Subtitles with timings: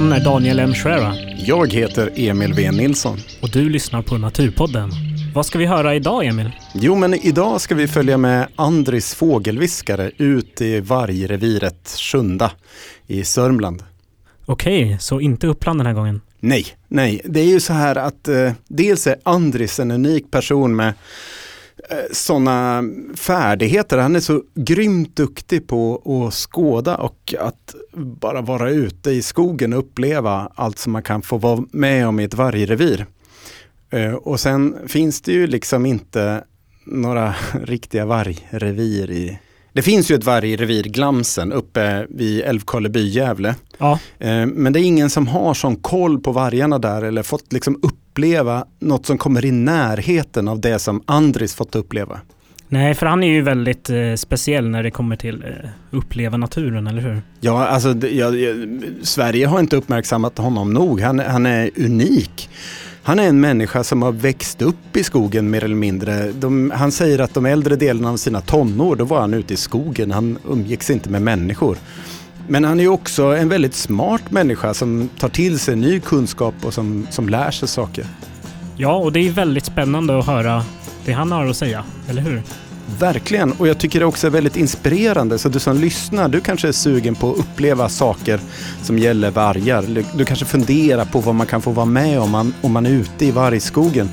[0.00, 0.74] namn är Daniel M.
[0.74, 2.70] Schwera Jag heter Emil V.
[2.70, 3.18] Nilsson.
[3.42, 4.90] och du lyssnar på Naturpodden.
[5.34, 6.50] Vad ska vi höra idag, Emil?
[6.74, 12.52] Jo, men idag ska vi följa med Andris fågelviskare ut i vargreviret Sjunda
[13.06, 13.82] i Sörmland.
[14.46, 16.20] Okej, så inte Uppland den här gången.
[16.40, 20.76] Nej, nej, det är ju så här att eh, dels är Andris en unik person
[20.76, 20.94] med
[22.12, 22.84] sådana
[23.16, 23.98] färdigheter.
[23.98, 29.72] Han är så grymt duktig på att skåda och att bara vara ute i skogen
[29.72, 33.06] och uppleva allt som man kan få vara med om i ett vargrevir.
[33.90, 36.44] Eh, och sen finns det ju liksom inte
[36.86, 37.34] några
[37.64, 39.38] riktiga vargrevir i
[39.72, 43.54] det finns ju ett vargrevir, Glamsen, uppe vid Älvkarleby, Gävle.
[43.78, 47.52] Ja, Eh, Men det är ingen som har sån koll på vargarna där eller fått
[47.52, 47.78] liksom
[48.20, 52.20] uppleva något som kommer i närheten av det som Andris fått uppleva.
[52.68, 56.86] nej, för han är ju väldigt eh, speciell när det kommer till eh, uppleva naturen,
[56.86, 57.22] eller hur?
[57.40, 58.30] Ja, alltså det- ja,
[59.02, 61.00] Sverige har inte uppmärksammat honom nog.
[61.00, 62.48] Han, han är unik.
[63.02, 66.32] Han är en människa som har växt upp i skogen mer eller mindre.
[66.32, 69.56] De, han säger att de äldre delarna av sina tonår, då var han ute i
[69.56, 70.10] skogen.
[70.10, 71.76] Han umgicks inte med människor.
[72.48, 76.54] Men han är ju också en väldigt smart människa som tar till sig ny kunskap
[76.62, 78.04] och som, som lär sig saker.
[78.76, 80.64] Ja, och det är väldigt spännande att höra
[81.04, 82.42] det han har att säga, eller hur?
[82.98, 85.38] Verkligen, och jag tycker det också är väldigt inspirerande.
[85.38, 88.40] Så du som lyssnar, du kanske är sugen på att uppleva saker
[88.82, 90.04] som gäller vargar.
[90.16, 92.90] Du- kanske funderar på vad man kan få vara med om man, om man är
[92.90, 94.10] ute i vargskogen.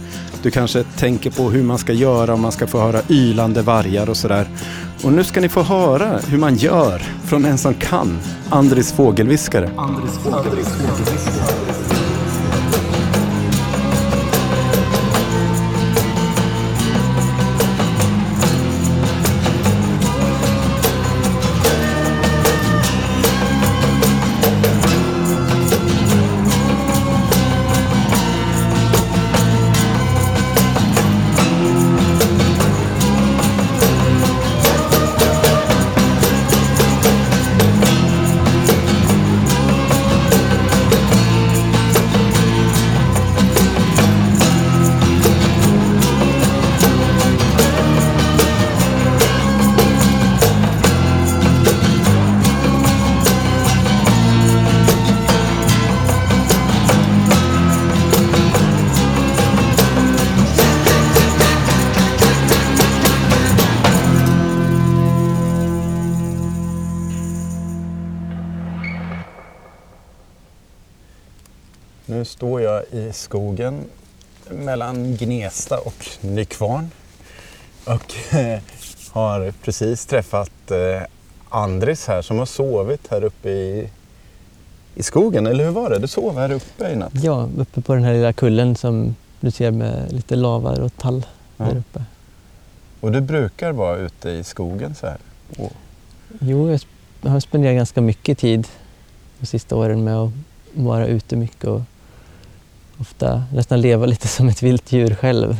[0.48, 4.10] Du kanske tänker på hur man ska göra om man ska få höra ylande vargar
[4.10, 4.48] och sådär.
[5.04, 9.70] Och nu ska ni få höra hur man gör från en som kan, Andris fågelviskare.
[9.78, 11.77] Andris fågelviskare.
[74.78, 76.90] Mellan Gnesta och Nykvarn
[77.86, 78.60] och eh,
[79.12, 81.02] har precis träffat eh,
[81.50, 83.90] Andris här som har sovit här uppe i,
[84.96, 85.48] i skogen.
[85.48, 86.00] Eller hur var det?
[86.00, 87.12] Du sov här uppe i natt?
[87.24, 91.26] Ja, uppe på den här lilla kullen som du ser med lite lavar och tall
[91.58, 91.66] Ja.
[91.66, 92.04] där uppe.
[93.00, 95.18] Och du brukar vara ute i skogen så här?
[95.58, 95.72] Och,
[96.40, 96.78] Jo,
[97.22, 98.68] jag har spenderat ganska mycket tid
[99.40, 100.32] de sista åren med att
[100.74, 101.82] vara ute mycket och
[103.00, 105.58] ofta nästan leva lite som ett vilt djur själv.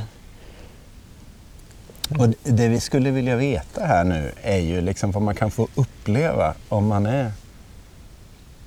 [2.20, 5.68] och det vi skulle vilja veta här nu är ju liksom vad man kan få
[5.76, 7.32] uppleva om man är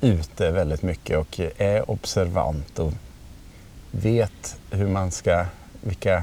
[0.01, 2.93] ute väldigt mycket och är observant och
[3.91, 5.47] vet hur man ska,
[5.81, 6.23] vilka,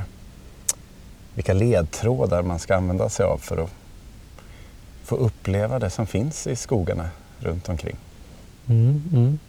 [1.33, 3.69] vilka ledtrådar man ska använda sig av för att
[5.03, 7.09] få uppleva det som finns i skogarna
[7.39, 7.95] runt omkring.
[8.67, 9.39] Mm, mm.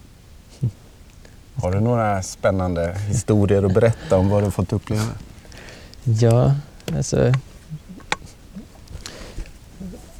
[1.63, 5.03] Har du några spännande historier att berätta om vad du fått uppleva?
[6.05, 6.55] Ja,
[6.97, 7.33] alltså...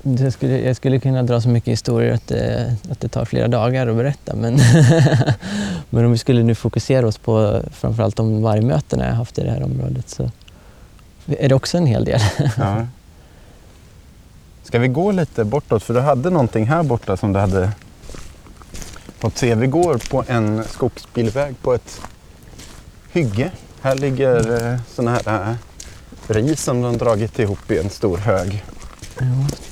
[0.03, 3.49] Jag skulle, jag skulle kunna dra så mycket historier att det, att det tar flera
[3.49, 4.37] dagar att berätta.
[4.37, 4.59] Men,
[5.91, 9.51] men om vi skulle nu fokusera oss på framförallt de vargmötena jag haft i det
[9.51, 10.31] här området så
[11.27, 12.21] är det också en hel del.
[12.57, 12.87] Ja.
[14.63, 15.83] Ska vi gå lite bortåt?
[15.83, 17.71] För du hade någonting här borta som du hade
[19.39, 19.55] se.
[19.55, 22.01] Vi går på en skogsbilväg på ett
[23.13, 23.51] hygge.
[23.81, 25.55] Här ligger eh, såna här eh,
[26.35, 28.65] ris som de dragit ihop i en stor hög.
[29.19, 29.25] Ja.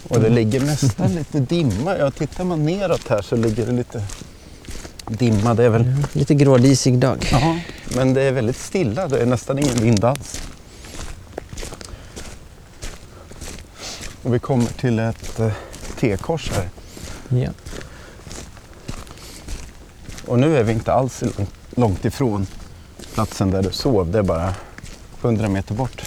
[0.09, 1.99] Och det ligger nästan lite dimma.
[1.99, 4.03] Ja, tittar man neråt här så ligger det lite
[5.09, 5.55] dimma.
[5.55, 5.87] Det är väl...
[5.87, 7.29] Ja, Lite grådisig dag.
[7.33, 7.61] Jaha,
[7.97, 9.09] men det är väldigt stilla.
[9.09, 10.41] Det är nästan ingen vind alls.
[14.23, 15.53] Och vi kommer till ett eh,
[16.01, 16.69] T-kors här.
[17.29, 17.51] Ja.
[20.27, 21.23] Och nu är vi inte alls
[21.77, 22.47] långt, ifrån
[23.15, 24.11] platsen där du sov.
[24.11, 24.55] Det är bara
[25.23, 26.03] 100 meter bort.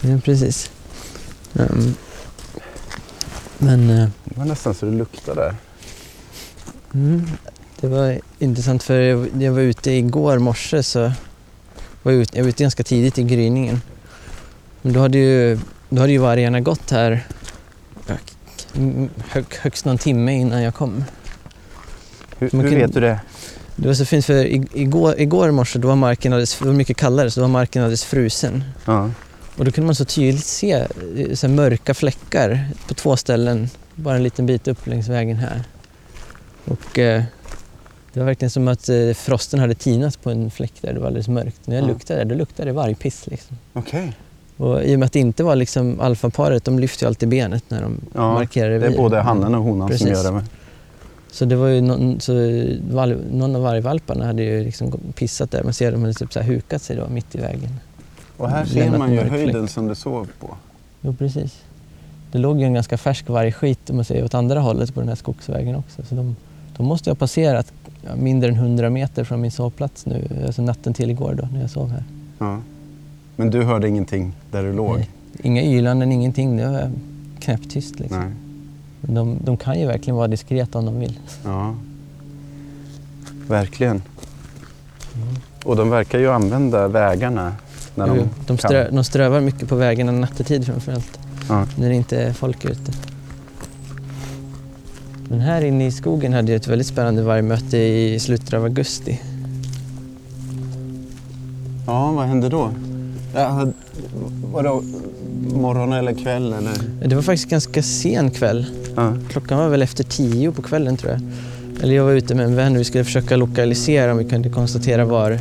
[0.00, 0.70] ja, precis.
[1.58, 1.94] Ehm,
[3.58, 5.54] men eh, Det var nästan så det luktade där.
[6.94, 7.30] mm,
[7.80, 11.12] Det var intressant för jag, jag var ute igår morse så
[12.02, 13.82] var jag, ute, jag var ute ganska tidigt i gryningen.
[14.82, 15.58] Men då hade ju,
[15.88, 17.26] då hade ju vargarna gått här
[19.28, 21.04] hög, högst någon timme innan jag kom.
[22.38, 23.20] Hur, hur kan- vet du det?
[23.80, 24.44] Det var så fint för
[24.78, 27.82] igår, igår morse då var marken alldeles, det var mycket kallare så då var marken
[27.82, 28.64] alldeles frusen.
[28.84, 29.10] Ja.
[29.56, 34.16] Och då kunde man så tydligt se eh, så mörka fläckar på två ställen, bara
[34.16, 35.62] en liten bit upp längs vägen här.
[36.64, 37.22] Och eh,
[38.12, 41.06] det var verkligen som att eh, frosten hade tinat på en fläck där det var
[41.06, 41.66] alldeles mörkt.
[41.66, 41.88] När jag Ja.
[41.88, 43.56] luktade där, då luktade det vargpiss liksom.
[43.72, 44.12] Okej.
[44.56, 47.64] Och i och med att det inte var liksom alfaparet, de lyfter ju alltid benet
[47.68, 48.86] när de Ja, markerar Det revir.
[48.94, 50.06] är både hannen och honan Precis.
[50.06, 50.32] som gör det.
[50.32, 50.44] med.
[51.32, 52.32] Så det var ju någon, så
[52.90, 55.62] val, någon av vargvalparna hade ju liksom pissat där.
[55.64, 57.70] Man ser dem hade typ så här hukat sig då mitt i vägen.
[58.36, 59.70] Och här ser Lämnat man ju höjden fläck.
[59.70, 60.56] som du sov på.
[61.00, 61.62] Jo, precis.
[62.32, 65.08] Det låg ju en ganska färsk vargskit om man säger åt andra hållet på den
[65.08, 66.02] här skogsvägen också.
[66.02, 66.36] Så de,
[66.76, 67.72] de måste ha passerat
[68.16, 71.70] mindre än 100 meter från min sovplats nu, alltså natten till igår då när jag
[71.70, 72.04] sov här.
[72.38, 72.60] Ja.
[73.36, 74.96] Men du hörde ingenting där du låg?
[74.96, 75.10] Nej.
[75.42, 76.56] Inga ylanden, ingenting.
[76.56, 76.90] Det var
[77.40, 78.18] knäpptyst liksom.
[78.20, 78.32] Nej.
[79.00, 81.18] De, de kan ju verkligen vara diskreta om de vill.
[81.44, 81.74] Ja.
[83.48, 84.02] Verkligen.
[85.64, 87.52] Och de verkar ju använda vägarna
[87.94, 88.58] när de, Jo, de, kan.
[88.58, 91.18] strö, de strövar mycket på vägarna nattetid framförallt.
[91.48, 91.66] Ja.
[91.78, 92.92] När det inte är folk ute.
[95.28, 99.20] Men här inne i skogen hade jag ett väldigt spännande vargmöte i slutet av augusti.
[101.86, 102.70] ja, vad hände då?
[103.34, 103.66] Ja,
[104.52, 104.82] vadå,
[105.54, 107.08] morgon eller kväll eller?
[107.08, 108.66] Det var faktiskt ganska sen kväll.
[108.96, 109.16] Ja.
[109.30, 111.20] Klockan var väl efter tio på kvällen tror jag.
[111.82, 114.48] Eller jag var ute med en vän och vi skulle försöka lokalisera om vi kunde
[114.48, 115.38] konstatera var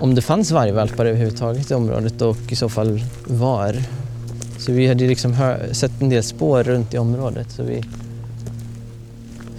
[0.00, 3.76] om det fanns vargvalpar överhuvudtaget i området och i så fall var.
[4.58, 7.50] Så vi hade liksom sett en del spår runt i området.
[7.50, 7.84] Så, vi...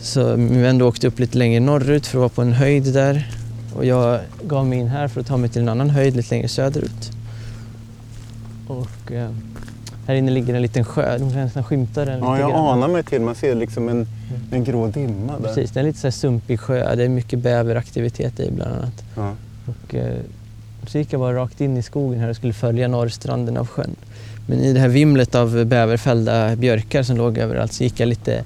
[0.01, 3.31] så min vän åkte upp lite längre norrut för att vara på en höjd där.
[3.75, 6.35] Och jag gav mig in här för att ta mig till en annan höjd lite
[6.35, 7.11] längre söderut.
[8.67, 9.29] Och eh,
[10.07, 11.17] här inne ligger en liten sjö.
[11.17, 12.65] De kan nästan skymta den ja, jag grann.
[12.65, 13.21] anar mig till.
[13.21, 14.07] Man ser liksom en,
[14.51, 15.47] en grå dimma där.
[15.47, 16.95] Precis, det är en lite så här sumpig sjö.
[16.95, 19.03] Det är mycket bäveraktivitet i bland annat.
[19.15, 19.33] Ja.
[19.65, 20.17] Och, eh,
[20.87, 23.95] så gick jag bara rakt in i skogen här och skulle följa norrstranden av sjön.
[24.47, 28.43] Men i det här vimlet av bäverfällda björkar som låg överallt så gick jag lite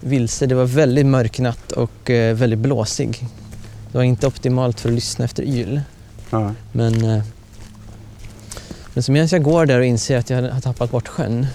[0.00, 0.46] vilse.
[0.46, 3.26] Det var väldigt mörk natt och eh, väldigt blåsig.
[3.92, 5.80] Det var inte optimalt för att lyssna efter yl.
[6.30, 6.52] Ja.
[6.72, 7.22] Men, eh,
[8.94, 11.46] men så medan jag går där och inser att jag har tappat bort sjön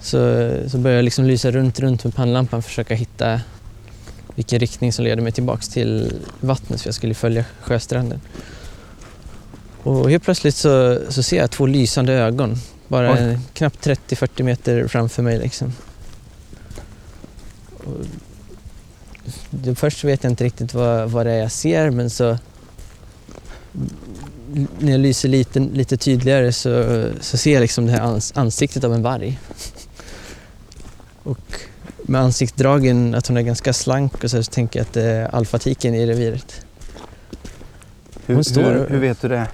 [0.00, 3.40] så, så börjar jag liksom lysa runt, runt med pannlampan och försöka hitta
[4.34, 8.20] vilken riktning som leder mig tillbaks till vattnet för jag skulle följa sjöstranden.
[9.82, 12.56] Och helt plötsligt så, så ser jag två lysande ögon
[12.88, 13.38] bara Oj.
[13.52, 15.38] knappt 30-40 meter framför mig.
[15.38, 15.72] Liksom.
[17.76, 18.06] Och
[19.78, 22.38] först vet jag inte riktigt vad, vad det är jag ser men så
[24.78, 28.84] när jag lyser lite, lite tydligare så, så ser jag liksom det här ans, ansiktet
[28.84, 29.38] av en varg.
[31.22, 31.38] Och
[32.02, 35.34] med ansiktsdragen, att hon är ganska slank och så, så tänker jag att det är
[35.34, 36.66] alfatiken i reviret.
[38.26, 39.46] Hur, Hon står- hur, hur vet du det?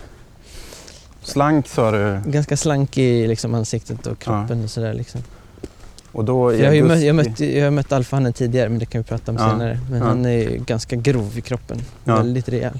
[1.23, 2.21] Slank sa du.
[2.27, 4.95] Ganska slank i liksom, ansiktet och kroppen och sådär.
[4.95, 5.23] Liksom.
[6.13, 8.69] Och då i Jag har ju mött, jag har mött, jag har mött alfahannen tidigare
[8.69, 9.81] men det kan vi prata om Ja, senare.
[9.91, 10.07] Men ja.
[10.07, 11.83] han är ju ganska grov i kroppen.
[12.05, 12.17] Ja.
[12.17, 12.79] Väldigt rejäl.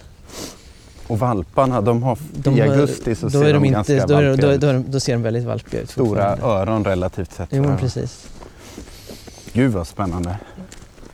[1.07, 4.15] Och valparna, de har, De i augusti så Då, ser de, de ganska inte, då,
[4.15, 4.61] valpiga då, ut.
[4.61, 7.49] då, de- då ser de väldigt valpiga ut Stora öron relativt sett.
[7.53, 8.27] Jo, men precis.
[9.53, 10.37] Gud vad spännande.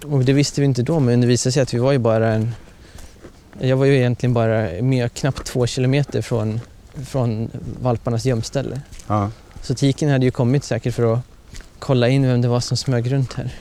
[0.07, 2.29] Och det visste vi inte då, men det visade sig att vi var ju bara
[2.33, 2.55] en...
[3.59, 6.61] Jag var ju egentligen bara med knappt två kilometer från,
[7.07, 7.51] från
[7.83, 8.81] valparnas gömställe.
[9.07, 9.31] Ja.
[9.63, 11.21] Så tiken hade ju kommit säkert för att
[11.79, 13.55] kolla in vem det var som smög runt här.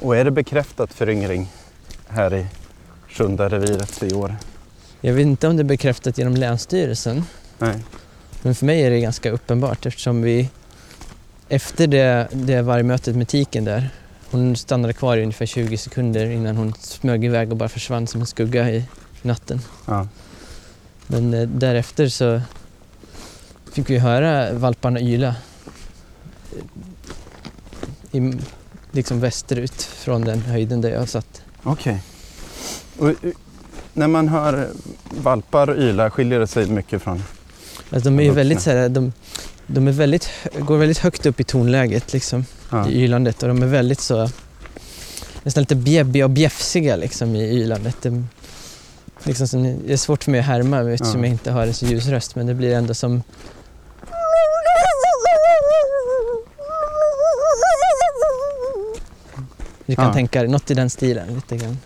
[0.00, 1.48] Och är det bekräftat föryngring
[2.08, 2.46] här i
[3.08, 4.36] Sjunda reviret i år?
[5.06, 7.24] Jag vet inte om det är bekräftat genom Länsstyrelsen,
[7.58, 7.84] Nej.
[8.42, 10.50] men för mig är det ganska uppenbart eftersom vi
[11.48, 13.90] efter det, det vargmötet med tiken där,
[14.30, 18.20] hon stannade kvar i ungefär 20 sekunder innan hon smög iväg och bara försvann som
[18.20, 18.84] en skugga i
[19.22, 19.60] natten.
[19.86, 20.08] Ja.
[21.06, 22.40] Men eh, därefter så
[23.72, 25.36] fick vi höra valparna yla
[28.12, 28.32] i,
[28.92, 31.42] liksom västerut från den höjden där jag satt.
[31.62, 32.02] Okej.
[33.00, 33.12] Eh,
[33.96, 34.68] När man hör
[35.22, 37.22] valpar yla, skiljer det sig mycket från?
[37.90, 39.12] Alltså de är väldigt så här, de,
[39.66, 42.88] de är väldigt, går väldigt högt upp i tonläget liksom, Ja.
[42.88, 44.30] i ylandet och de är väldigt så
[45.42, 47.96] nästan lite bjäbbiga och bjäfsiga liksom i ylandet.
[48.02, 48.28] De,
[49.24, 51.26] liksom som, det är svårt för mig att härma eftersom Ja.
[51.26, 53.22] jag inte har en så ljus röst men det blir ändå som
[59.86, 60.12] Du kan Ja.
[60.12, 61.78] tänka dig något i den stilen lite grann.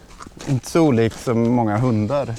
[0.48, 2.34] Inte så olikt som många hundar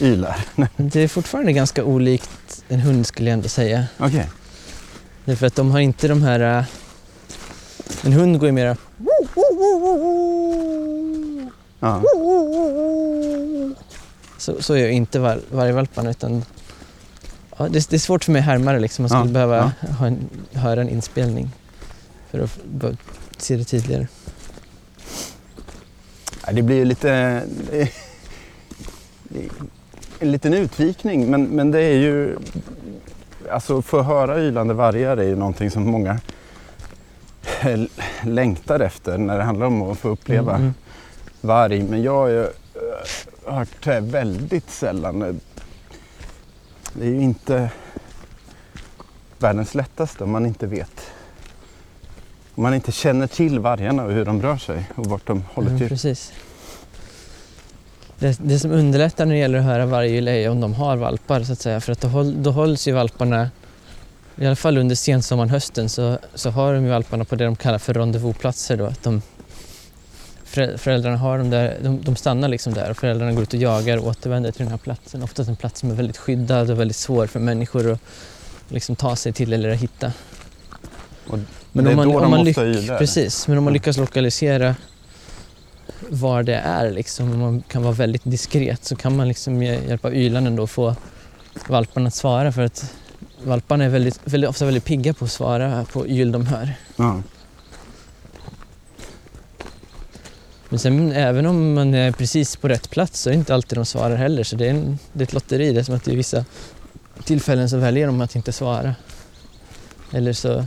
[0.00, 0.44] ylar.
[0.76, 3.84] Det är fortfarande ganska olikt en hund skulle jag ändå säga.
[3.98, 4.28] Okej.
[5.24, 6.58] Därför att de har inte de här...
[6.58, 6.64] äh,
[8.04, 8.76] En hund går ju mera...
[11.80, 12.02] Ja.
[14.38, 16.44] Så, så gör inte var, vargvalparna utan...
[17.58, 19.02] Ja, det, det är svårt för mig att härma det liksom.
[19.02, 21.50] Man skulle Ja, behöva ha en, höra en inspelning
[22.30, 22.58] för att
[23.38, 24.06] se det tydligare.
[26.50, 27.42] Det blir ju lite...
[30.18, 32.36] En liten utvikning, men, men det är ju...
[33.50, 36.18] Alltså få höra ylande vargar är ju någonting som många
[38.22, 40.74] längtar efter när det handlar om att få uppleva Mm, mm.
[41.40, 41.82] varg.
[41.82, 42.50] Men jag har ju eh,
[43.46, 45.40] hört det väldigt sällan.
[46.92, 47.70] Det är ju inte
[49.38, 51.12] världens lättaste om man inte vet.
[52.54, 55.68] Om man inte känner till vargarna och hur de rör sig och vart de håller
[55.68, 55.88] Mm, till.
[55.88, 56.32] precis.
[58.18, 61.42] Det, det som underlättar när det gäller att höra vargyl är om de har valpar
[61.42, 61.80] så att säga.
[61.80, 63.50] För att då, håll, då hålls ju valparna,
[64.36, 67.56] i alla fall under sensommaren, hösten, så, så har de ju valparna på det de
[67.56, 68.84] kallar för rendezvousplatser då.
[68.86, 69.22] Att de,
[70.46, 73.60] förä- föräldrarna har dem där, de, de stannar liksom där och föräldrarna går ut och
[73.60, 75.22] jagar och återvänder till den här platsen.
[75.22, 78.00] Oftast en plats som är väldigt skyddad och väldigt svår för människor att
[78.68, 80.12] liksom ta sig till eller hitta.
[81.28, 81.38] Och
[81.72, 82.98] Men det om man, om man lyck-.
[82.98, 83.74] Precis, men om man Ja.
[83.74, 84.76] lyckas lokalisera
[86.10, 89.88] var det är liksom, om man kan vara väldigt diskret så kan man liksom med
[89.88, 90.96] hjälp av ylanden då få
[91.68, 92.94] valparna att svara för att
[93.44, 96.74] valparna är väldigt, väldigt, ofta väldigt pigga på att svara på yl de hör.
[96.96, 97.22] Ja.
[100.68, 103.78] Men sen även om man är precis på rätt plats så är det inte alltid
[103.78, 105.72] de svarar heller så det är, en, det är ett lotteri.
[105.72, 106.44] Det är som att i vissa
[107.24, 108.94] tillfällen så väljer de att inte svara.
[110.12, 110.64] Eller så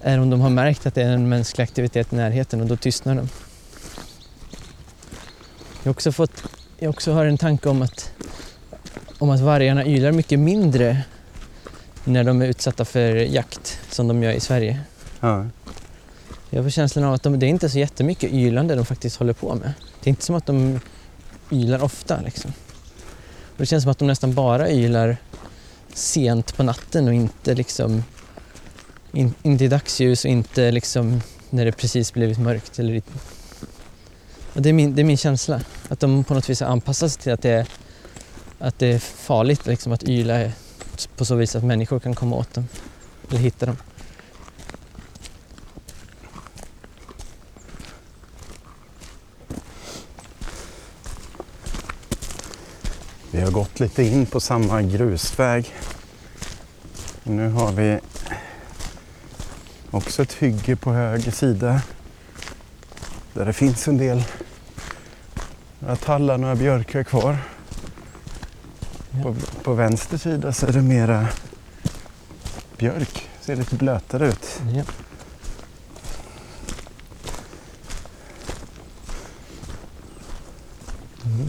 [0.00, 2.76] är om de har märkt att det är en mänsklig aktivitet i närheten och då
[2.76, 3.28] tystnar de.
[5.82, 6.42] Jag också, fått,
[6.78, 8.12] jag också har en tanke om att,
[9.18, 11.02] om att vargarna ylar mycket mindre
[12.04, 14.80] när de är utsatta för jakt som de gör i Sverige.
[15.20, 15.46] Ja.
[16.50, 19.32] Jag får känslan av att de, det är inte så jättemycket ylande de faktiskt håller
[19.32, 19.72] på med.
[20.02, 20.80] Det är inte som att de
[21.50, 22.52] ylar ofta liksom.
[23.42, 25.16] Och det känns som att de nästan bara ylar
[25.94, 28.04] sent på natten och inte liksom
[29.12, 32.78] in, inte i dagsljus och inte liksom när det precis blivit mörkt.
[32.78, 33.02] Eller,
[34.52, 35.60] och det, är min, det är min känsla.
[35.88, 37.66] Att de på något vis har anpassat sig till att det är,
[38.58, 40.50] att det är farligt liksom, att yla
[41.16, 42.68] på så vis att människor kan komma åt dem
[43.28, 43.76] eller hitta dem.
[53.30, 55.74] Vi har gått lite in på samma grusväg.
[57.22, 57.98] Nu har vi
[59.90, 61.82] också ett hygge på höger sida.
[63.32, 64.24] Där det finns en del
[65.78, 67.36] några tallar, några björkar kvar.
[69.22, 71.28] På, på vänster sida så är det mera
[72.76, 73.28] björk.
[73.40, 74.60] Ser lite blötare ut.
[74.74, 74.82] Ja.
[81.24, 81.48] Mm.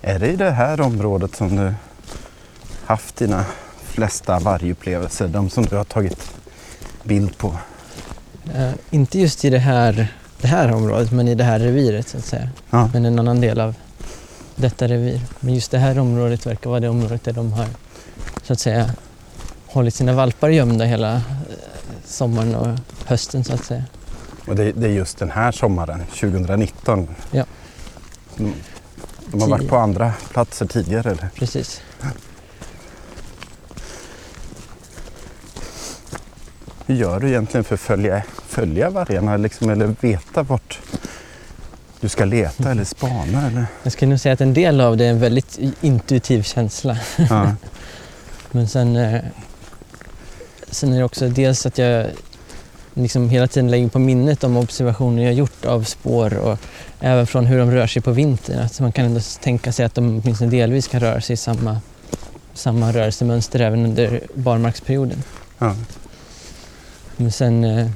[0.00, 1.74] Är det i det här området som du
[2.86, 3.44] haft dina
[3.82, 5.28] flesta vargupplevelser?
[5.28, 6.41] De som du har tagit
[7.04, 7.56] bild på?
[8.54, 10.08] Eh, inte just i det här,
[10.40, 12.48] det här området, men i det här reviret så att säga.
[12.70, 12.90] Ja.
[12.92, 13.74] Men en annan del av
[14.56, 15.20] detta revir.
[15.40, 17.66] Men just det här området verkar vara det området där de har
[18.42, 18.90] så att säga
[19.66, 21.22] hållit sina valpar gömda hela eh,
[22.04, 23.84] sommaren och hösten så att säga.
[24.46, 27.08] Och det, det är just den här sommaren, 2019.
[27.30, 27.44] Ja.
[28.36, 28.54] De,
[29.26, 31.28] de har varit på andra platser tidigare eller?
[31.34, 31.80] Precis.
[36.92, 40.80] Hur gör du egentligen för att följa, följa vargarna liksom, eller veta vart
[42.00, 43.46] du ska leta eller spana?
[43.46, 43.66] Eller?
[43.82, 46.98] Jag skulle nog säga att en del av det är en väldigt intuitiv känsla.
[47.30, 47.54] Ja.
[48.50, 49.20] Men sen, eh,
[50.70, 52.06] sen är det också dels att jag
[52.94, 56.58] liksom hela tiden lägger på minnet de observationer jag gjort av spår och
[57.00, 58.58] även från hur de rör sig på vintern.
[58.58, 61.80] Att man kan ändå tänka sig att de åtminstone delvis kan röra sig i samma,
[62.54, 65.22] samma rörelsemönster även under barmarksperioden.
[65.58, 65.74] Ja.
[67.22, 67.86] Men sen, eh,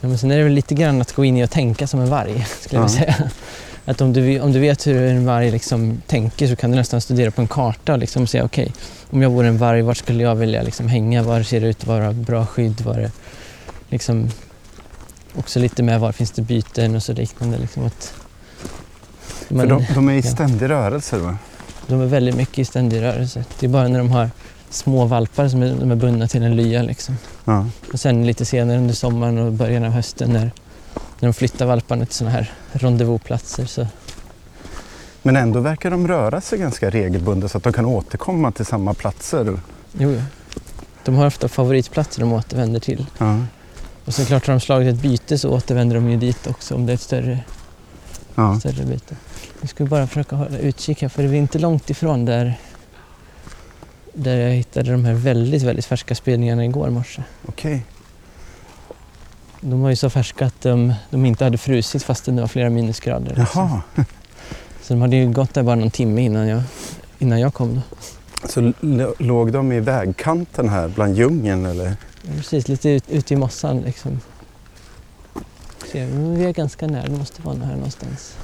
[0.00, 2.00] ja, men sen är det väl lite grann att gå in i och tänka som
[2.00, 2.94] en varg, skulle jag Ja.
[2.94, 3.30] säga.
[3.86, 7.00] Att om du, om du vet hur en varg liksom tänker så kan du nästan
[7.00, 8.72] studera på en karta och liksom säga okej,
[9.10, 11.22] om jag vore en varg, vart skulle jag vilja liksom hänga?
[11.22, 12.80] Var ser det ut att vara bra skydd?
[12.80, 13.10] Var det
[13.88, 14.30] liksom
[15.34, 17.58] också lite med var finns det byten och så liknande.
[17.58, 18.12] Liksom att
[19.48, 20.30] För de, de är i ja.
[20.30, 21.38] ständig rörelse va?
[21.86, 23.44] De är väldigt mycket i ständig rörelse.
[23.60, 24.30] Det är bara när de har
[24.74, 26.82] små valpar som är, de är bundna till en lya.
[26.82, 27.16] Liksom.
[27.44, 27.66] Ja.
[27.92, 30.50] Och sen lite senare under sommaren och början av hösten när,
[31.20, 33.86] när de flyttar valparna till sådana här rendezvousplatser så
[35.22, 38.94] Men ändå verkar de röra sig ganska regelbundet så att de kan återkomma till samma
[38.94, 39.58] platser.
[39.98, 40.20] jo,
[41.04, 43.06] de har ofta favoritplatser de återvänder till.
[43.18, 43.38] Ja.
[44.04, 46.86] Och så klart har de slagit ett byte så återvänder de ju dit också om
[46.86, 47.38] det är ett större,
[48.34, 48.60] Ja.
[48.60, 49.16] större byte.
[49.60, 52.58] Vi ska bara försöka hålla utkik här för det är inte långt ifrån där,
[54.14, 57.22] där jag hittade de här väldigt, väldigt färska spelningarna igår morse.
[57.46, 57.84] Okej.
[59.60, 62.70] De var ju så färska att de, de inte hade frusit fast det var flera
[62.70, 63.48] minusgrader.
[63.54, 63.82] Jaha.
[64.82, 66.62] Så de hade ju gått där bara någon timme innan jag,
[67.18, 67.74] innan jag kom.
[67.74, 67.80] Då.
[68.48, 68.72] Så
[69.18, 71.96] låg de i vägkanten här bland djungeln eller?
[72.36, 74.20] Precis, lite ut, ute i mossan liksom.
[75.92, 78.36] Vi är ganska nära, det måste vara här någonstans.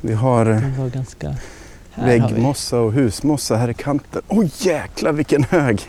[0.00, 1.36] Vi har eh, De var ganska...
[2.04, 4.22] Väggmossa och husmossa här i kanten.
[4.28, 5.80] Oj jäklar vilken hög!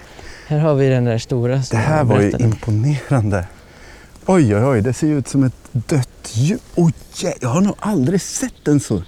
[0.47, 3.45] här har vi den där stora Det här var ju imponerande.
[4.25, 6.59] Oj, oj, oj, det ser ju ut som ett dött djur.
[6.75, 9.03] Oj, jä- jag har nog aldrig sett en så.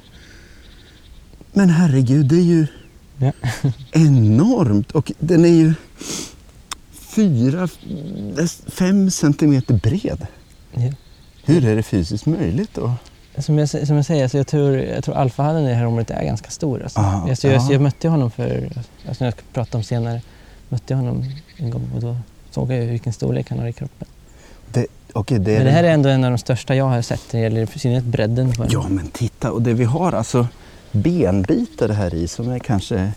[1.54, 2.68] Men herregud, det är ju
[3.18, 3.32] Ja.
[3.92, 4.92] enormt.
[4.92, 5.74] Och den är ju
[6.92, 7.68] fyra,
[8.68, 10.28] fem centimeter bred.
[10.74, 10.92] Ja.
[11.46, 12.94] Hur är det fysiskt möjligt då?
[13.38, 16.12] Som jag, som jag säger, alltså jag tror, jag tror alfahannen i det här området
[16.12, 16.84] är ganska stor.
[16.84, 17.00] Alltså.
[17.00, 17.72] Ah, alltså jag, ja.
[17.72, 18.70] jag mötte honom för,
[19.08, 20.22] alltså jag ska prata om senare,
[20.70, 21.26] mötte jag honom
[21.58, 22.18] en gång och då
[22.52, 24.08] såg jag vilken storlek han har i kroppen.
[24.72, 27.40] Det är Men det här är ändå en av de största jag har sett när
[27.40, 28.66] det gäller i synnerhet bredden på.
[28.70, 29.52] Ja, men titta.
[29.52, 30.48] Och det vi har alltså
[30.92, 33.12] benbitar här i som är kanske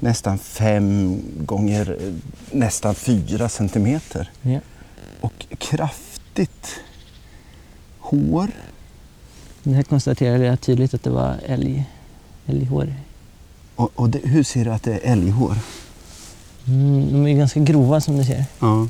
[0.00, 1.98] nästan fem gånger
[2.50, 4.30] nästan fyra centimeter.
[4.42, 4.60] Ja.
[5.20, 6.80] Och kraftigt
[7.98, 8.48] hår.
[9.64, 11.84] Det här konstaterade jag tydligt att det var älg,
[12.46, 12.94] älghår.
[13.76, 15.58] Och, och det, hur ser du att det är älghår?
[16.66, 18.44] Mm, de är ganska grova som du ser.
[18.58, 18.88] Ja.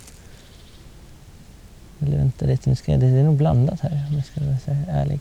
[2.00, 4.58] Eller vänta lite, nu ska jag, det är nog blandat här om jag ska vara
[4.64, 5.20] så ärlig.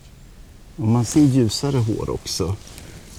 [0.76, 2.56] Och man ser ljusare hår också.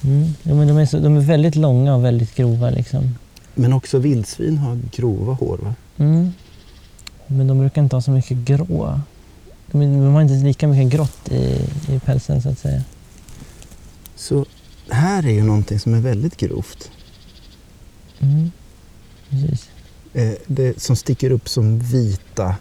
[0.05, 0.35] Mm.
[0.43, 3.19] Ja, men de, är så, de är väldigt långa och väldigt grova liksom.
[3.55, 5.75] Men också vildsvin har grova hår va?
[5.97, 6.33] Mm.
[7.27, 9.01] Men de brukar inte ha så mycket grå.
[9.83, 12.83] De, har inte lika mycket grått i, i pälsen så att säga.
[14.17, 14.47] Så
[14.89, 16.91] här är ju någonting som är väldigt grovt.
[18.21, 18.51] Mm.
[19.31, 19.69] Precis.
[20.13, 22.57] Eh, det som sticker upp som vita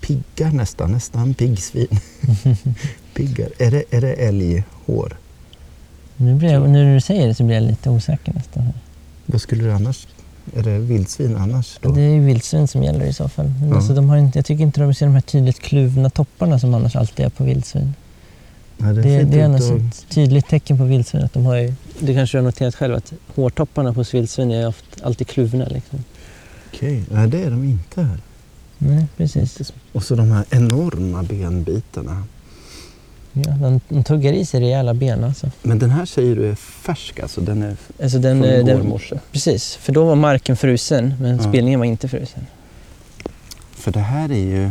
[0.00, 2.00] piggar nästan, nästan piggsvin.
[3.14, 3.48] Piggar.
[3.58, 5.16] Är det, är det älghår?
[6.16, 8.68] Nu, blir jag, nu när du säger det så blir jag lite osäker nästan.
[9.26, 10.06] Vad skulle det annars?
[10.56, 11.90] Är det vildsvin annars då?
[11.92, 13.46] Det är ju vildsvin som gäller i så fall.
[13.60, 13.76] Men Ja.
[13.76, 16.74] alltså, de har inte, jag tycker inte de ser de här tydligt kluvna topparna som
[16.74, 17.94] annars alltid är på vildsvin.
[18.76, 21.56] Nej, det Det, det är ändå ut ett tydligt tecken på vildsvin att de har
[21.56, 25.64] ju, det kanske du har noterat själv att hårtopparna på vildsvin är ofta, alltid kluvna.
[25.66, 26.04] Liksom.
[26.74, 28.18] Okej, nej det är de inte här.
[28.78, 29.72] Nej, precis.
[29.92, 32.22] Och så de här enorma benbitarna.
[33.46, 35.50] Ja, de, de tuggar i sig rejäla ben alltså.
[35.62, 37.40] Men den här säger du är färsk alltså?
[37.40, 39.18] Den är alltså den, från eh, igår den, morse?
[39.32, 41.42] precis, för då var marken frusen men Ja.
[41.42, 42.46] spelningen var inte frusen.
[43.72, 44.70] För det här är ju,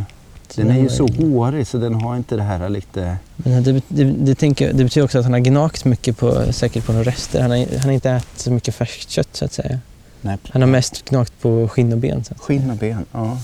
[0.50, 3.18] Så den är ju så hårig så den har inte det här lite...
[3.36, 6.86] Men det, det, det, tänker, det betyder också att han har gnagt mycket på, säkert
[6.86, 7.42] på några rester.
[7.42, 9.80] Han har, han har inte ätit så mycket färskt kött så att säga.
[10.22, 12.24] Nej, Han har mest gnagt på skinn och ben.
[12.24, 12.36] Så.
[12.36, 13.38] Skinn och ben, ja.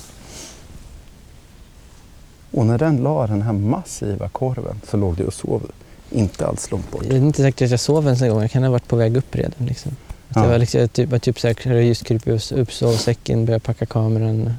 [2.54, 5.72] Och när den la den här massiva korven så låg du och sov
[6.12, 7.06] inte alls långt bort.
[7.06, 8.42] Jag är inte säker att jag sov ens en gång.
[8.42, 9.66] Jag kan ha varit på väg upp redan.
[9.66, 9.92] Liksom.
[10.30, 10.44] Att Ja.
[10.44, 14.54] Jag var liksom, typ, var typ så här, just krupit upp sovsäcken, börjat packa kameran.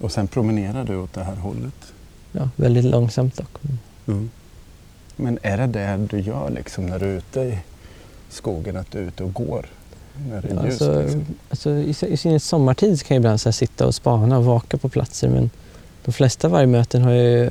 [0.00, 1.92] Och sen promenerade du åt det här hållet.
[2.32, 3.58] Ja, väldigt långsamt dock.
[5.16, 7.58] Men är det det du gör liksom när du är ute i
[8.28, 9.66] skogen, att du är ute och går?
[10.30, 11.24] När det är Ja, ljust alltså, liksom?
[11.50, 14.88] alltså, I i synnerhet sommartid kan jag ibland så sitta och spana och vaka på
[14.88, 15.50] platser men
[16.06, 17.50] de flesta vargmöten har ju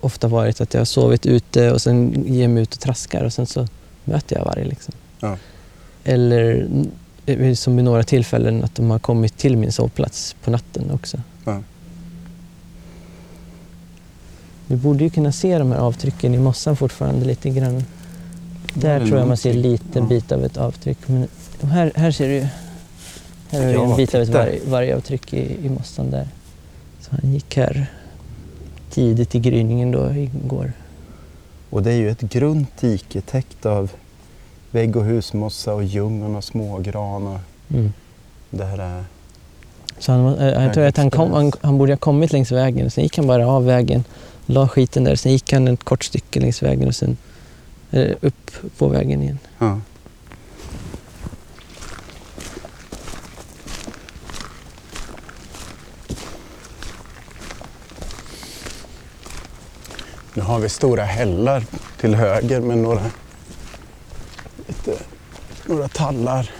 [0.00, 3.32] ofta varit att jag har sovit ute och sen ger mig ut och traskar och
[3.32, 3.66] sen så
[4.04, 4.64] möter jag varg.
[4.64, 4.94] Liksom.
[5.20, 5.36] Ja.
[6.04, 6.68] Eller
[7.54, 11.20] som i några tillfällen att de har kommit till min sovplats på natten också.
[11.44, 11.62] Ja.
[14.66, 17.84] Vi borde ju kunna se de här avtrycken i mossan fortfarande lite grann.
[18.74, 19.72] Där tror jag man ser någonting?
[19.72, 20.04] lite Ja.
[20.04, 20.98] bit av ett avtryck.
[21.08, 21.28] Men
[21.62, 22.46] här, här ser du ju.
[23.50, 24.38] Här har vi Ja, en bit av ett titta.
[24.38, 26.28] varg, vargavtryck i, i mossan där.
[27.22, 27.86] Han gick här
[28.90, 30.72] tidigt i gryningen då igår.
[31.70, 33.90] Och det är ju ett grunt dike täckt av
[34.70, 37.38] vägg och husmossa och ljungon och smågran och
[37.70, 37.92] Mm.
[38.50, 39.04] det här är...
[39.98, 42.90] Så han, äh, jag tror att han, kom, han, han borde ha kommit längs vägen.
[42.90, 44.04] Sen gick han bara av vägen,
[44.46, 45.16] la skiten där.
[45.16, 47.16] Sen gick han ett kort stycke längs vägen och sen
[47.90, 49.38] eh, upp på vägen igen.
[49.58, 49.80] Ja.
[60.34, 61.64] Nu har vi stora hällar
[62.00, 63.02] till höger med några,
[64.66, 64.98] lite,
[65.66, 66.50] några tallar.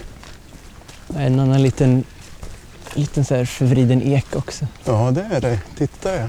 [1.17, 2.05] En annan liten,
[2.95, 4.67] liten så här förvriden ek också.
[4.85, 5.61] Ja, det är det.
[5.79, 6.29] Titta ja.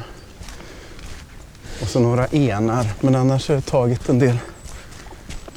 [1.81, 2.87] Och så några enar.
[3.01, 4.37] Men annars har det tagit en del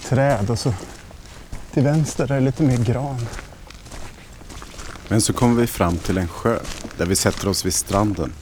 [0.08, 0.74] träd och så
[1.72, 3.26] till vänster är det lite mer gran.
[5.08, 6.58] Men så kommer vi fram till en sjö
[6.96, 8.32] där vi sätter oss vid stranden.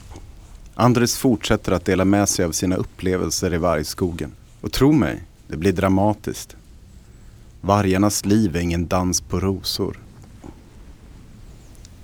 [0.79, 4.31] Andres fortsätter att dela med sig av sina upplevelser i vargskogen.
[4.61, 6.55] Och tro mig, det blir dramatiskt.
[7.61, 9.99] Vargarnas liv är ingen dans på rosor.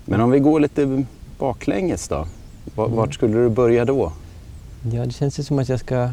[0.04, 1.04] Men om vi går lite
[1.38, 2.26] baklänges då?
[2.74, 4.12] Vart skulle du börja då?
[4.92, 6.10] Ja, det känns ju som att jag ska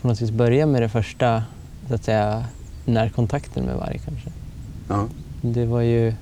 [0.00, 1.42] på något vis börja med det första,
[1.88, 2.44] så att säga,
[2.84, 4.30] närkontakten med varg kanske.
[4.88, 5.08] Ja.
[5.40, 6.14] Det var ju,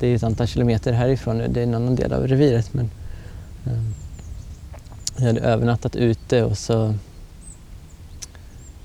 [0.00, 2.90] det är ett antal kilometer härifrån, det är en annan del av reviret men
[5.16, 6.94] jag hade övernattat ute och så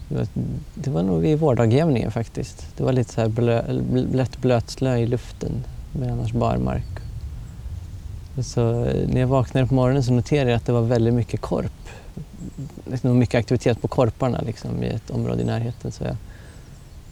[0.09, 0.27] det var,
[0.73, 2.67] det var nog vid vårdagjämningen faktiskt.
[2.77, 3.63] Det var lite så här blö,
[4.11, 6.85] lätt blötslö i luften med annars barmark.
[8.43, 11.41] Så eh, när jag vaknade på morgonen så noterade jag att det var väldigt mycket
[11.41, 11.89] korp.
[12.85, 15.91] Liksom mycket aktivitet på korparna liksom, i ett område i närheten.
[15.91, 16.15] Så jag,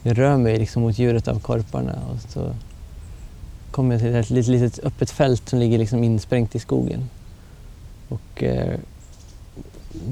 [0.03, 2.53] jag rör mig liksom mot djuret av korparna och så
[3.71, 7.09] kommer jag till ett litet, litet öppet fält som ligger liksom insprängt i skogen.
[8.13, 8.79] Och eh,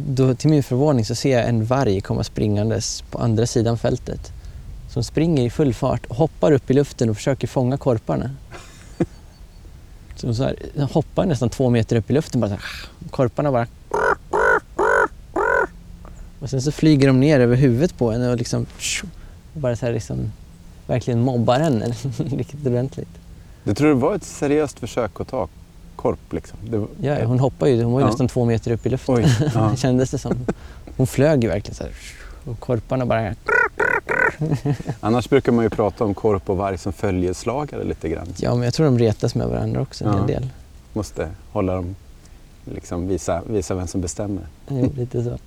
[0.07, 4.31] då, till min förvåning så ser jag en varg komma springandes på andra sidan fältet.
[4.89, 8.31] Som springer i full fart och hoppar upp i luften och försöker fånga korparna.
[10.15, 10.55] Så, så här,
[10.91, 12.63] hoppar nästan två meter upp i luften bara så här,
[13.09, 13.67] Korparna bara...
[16.39, 18.65] Och sen så flyger de ner över huvudet på henne och liksom...
[19.53, 20.31] Bara så här liksom...
[20.87, 21.85] Verkligen mobbar henne
[22.17, 23.09] riktigt ordentligt.
[23.63, 25.47] Du tror det var ett seriöst försök att ta
[26.01, 26.59] korp liksom?
[26.63, 27.07] Det...
[27.07, 27.83] Ja, hon hoppar ju.
[27.83, 28.09] Hon var ju ja.
[28.09, 29.15] nästan två meter upp i luften.
[29.15, 29.75] Oj, ja.
[29.77, 30.45] kändes det som.
[30.97, 31.93] Hon flög ju verkligen så här.
[32.45, 33.35] Och korparna bara...
[34.99, 38.27] Annars brukar man ju prata om korp och varg som följeslagare lite grann.
[38.37, 40.25] Ja, men jag tror de retas med varandra också en ja.
[40.25, 40.49] del.
[40.93, 41.95] Måste hålla dem,
[42.65, 44.43] liksom visa, visa vem som bestämmer.
[44.67, 45.37] Jo, lite så.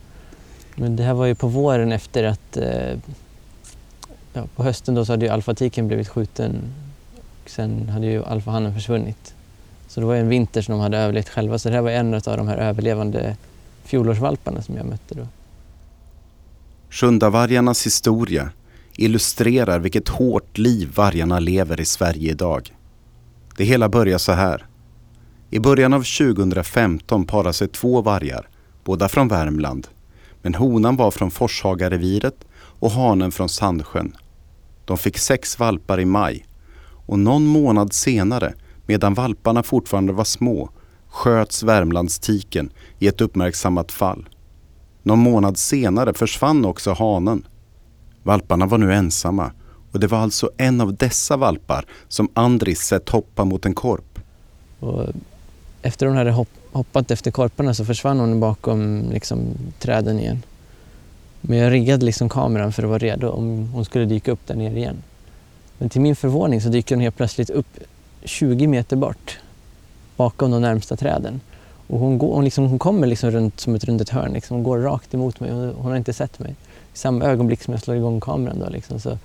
[0.74, 2.98] Men det här var ju på våren efter att eh,
[4.32, 6.56] ja, på hösten då så hade ju alfatiken blivit skjuten
[7.44, 9.33] och sen hade ju alfahannen försvunnit.
[9.94, 12.14] Så det var en vinter som de hade överlevt själva så det här var en
[12.14, 13.36] av de här överlevande
[13.84, 15.26] fjolårsvalparna som jag mötte då.
[16.90, 18.50] Sjundavargarnas historia
[18.96, 22.74] illustrerar vilket hårt liv vargarna lever i Sverige idag.
[23.56, 24.66] Det hela börjar så här.
[25.50, 28.48] I början av 2015 parar sig två vargar,
[28.84, 29.88] båda från Värmland.
[30.42, 34.16] Men honan var från Forshagareviret och hanen från Sandsjön.
[34.84, 36.46] De fick sex valpar i maj
[37.06, 38.54] och någon månad senare,
[38.86, 40.70] medan valparna fortfarande var små,
[41.08, 44.28] sköts Värmlandstiken i ett uppmärksammat fall.
[45.02, 47.46] Någon månad senare försvann också hanen.
[48.22, 49.52] Valparna var nu ensamma
[49.92, 54.18] och det var alltså en av dessa valpar som Andris sett hoppa mot en korp.
[54.80, 55.08] Och eh,
[55.82, 59.40] efter hon hade hopp, hoppat efter korparna så försvann hon bakom liksom,
[59.78, 60.42] träden igen.
[61.40, 64.54] Men jag riggade liksom kameran för att vara redo om hon skulle dyka upp där
[64.54, 64.96] nere igen.
[65.78, 67.78] Men till min förvåning så dyker hon helt plötsligt upp
[68.24, 69.38] 20 meter bort
[70.16, 71.40] bakom de närmsta träden.
[71.86, 74.56] Och hon, går, hon, liksom, hon kommer liksom runt som ett rundet hörn, liksom.
[74.56, 75.50] hon går rakt emot mig.
[75.50, 76.50] Hon, hon, har inte sett mig.
[76.94, 79.18] I samma ögonblick som jag slår igång kameran då, liksom, så,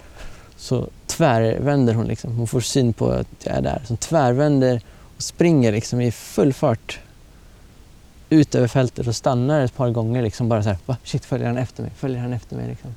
[0.58, 2.06] så tvärvänder hon.
[2.06, 2.38] Liksom.
[2.38, 3.82] Hon får syn på att jag är där.
[3.84, 4.82] Så hon tvärvänder
[5.16, 7.00] och springer liksom, i full fart
[8.30, 10.22] ut över fältet och stannar ett par gånger.
[10.22, 10.98] Liksom, bara så här, Va?
[11.04, 11.92] shit följer han efter mig?
[11.96, 12.68] Följer han efter mig?
[12.68, 12.96] Liksom.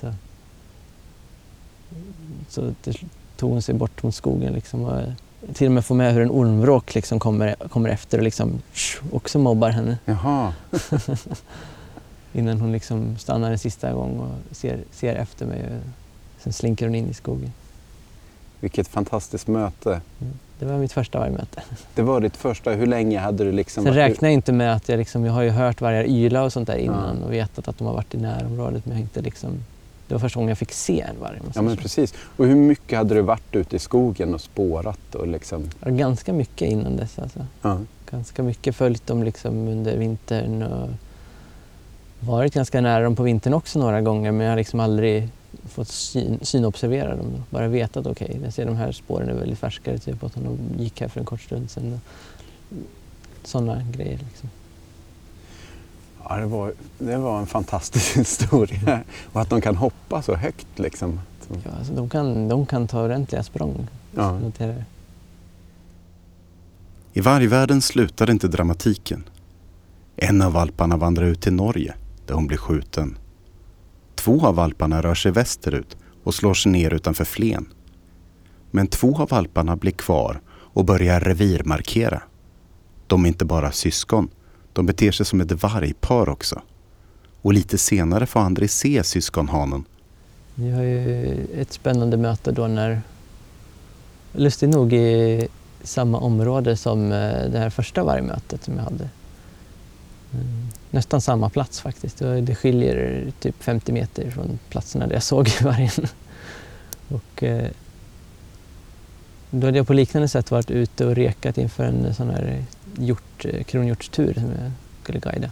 [0.00, 0.14] Så,
[2.48, 2.74] så
[3.40, 4.52] tog hon sig bort mot skogen.
[4.52, 5.02] Liksom, och,
[5.54, 8.62] till och med få med hur en ormvråk liksom kommer, kommer efter och liksom,
[9.12, 9.98] också mobbar henne.
[10.04, 10.54] Jaha.
[12.32, 15.64] Innan hon liksom stannar en sista gång och ser, ser efter mig.
[16.38, 17.52] Sen slinker hon in i skogen.
[18.60, 20.00] Vilket fantastiskt möte.
[20.20, 20.34] Mm.
[20.58, 21.62] Det var mitt första vargmöte.
[21.94, 22.70] Det var ditt första.
[22.70, 23.84] Hur länge hade du liksom...
[23.84, 26.52] Sen räknar jag inte med att jag liksom, jag har ju hört vargar yla och
[26.52, 27.26] sånt där innan ja.
[27.26, 29.50] och vetat att de har varit i närområdet men jag har inte liksom
[30.10, 31.38] det var första gången jag fick se en varg.
[31.54, 32.14] Ja men precis.
[32.36, 35.14] Och hur mycket hade du varit ute i skogen och spårat?
[35.14, 35.70] Och liksom...
[35.84, 37.18] ja, ganska mycket innan dess.
[37.18, 37.46] Alltså.
[37.62, 37.78] Ja.
[38.10, 40.88] Ganska mycket följt dem liksom under vintern och
[42.20, 45.28] varit ganska nära dem på vintern också några gånger men jag har liksom aldrig
[45.64, 47.44] fått syn, synobservera dem.
[47.50, 50.58] Bara vetat okej, okay, jag ser de här spåren är väldigt färskare, typ att de
[50.78, 52.00] gick här för en kort stund sedan.
[53.44, 54.18] Sådana grejer.
[54.28, 54.50] Liksom.
[56.28, 59.02] Ja, det, var, det var en fantastisk historia.
[59.32, 60.66] Och att de kan hoppa så högt.
[60.76, 61.20] Liksom.
[61.48, 63.88] Ja, alltså de, kan, de kan ta ordentliga språng.
[64.14, 64.40] Ja.
[67.12, 69.24] I vargvärlden slutar inte dramatiken.
[70.16, 71.94] En av valparna vandrar ut till Norge
[72.26, 73.18] där hon blir skjuten.
[74.14, 77.68] Två av valparna rör sig västerut och slår sig ner utanför Flen.
[78.70, 82.22] Men två av valparna blir kvar och börjar revirmarkera.
[83.06, 84.28] De är inte bara syskon,
[84.72, 86.62] de beter sig som ett vargpar också.
[87.42, 89.84] Och lite senare får André se syskonhanen.
[90.54, 93.00] Vi har ju ett spännande möte då när,
[94.32, 95.48] lustigt nog i
[95.82, 99.08] samma område som eh, det här första vargmötet som jag hade.
[100.34, 102.18] Mm, nästan samma plats faktiskt.
[102.18, 106.06] Det skiljer typ 50 meter från platserna där jag såg vargen.
[107.08, 107.70] Och, eh,
[109.50, 112.64] då hade jag på liknande sätt varit ute och rekat inför en sån här
[112.98, 114.70] hjort, eh, kronhjortstur som jag
[115.02, 115.50] skulle guida.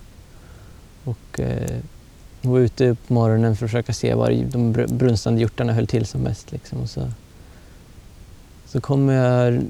[1.04, 1.80] Och eh,
[2.42, 6.20] var ute på morgonen för att försöka se var de brunstande hjortarna höll till som
[6.20, 6.52] mest.
[6.52, 6.80] Liksom.
[6.80, 7.08] Och så,
[8.66, 9.62] så kommer jag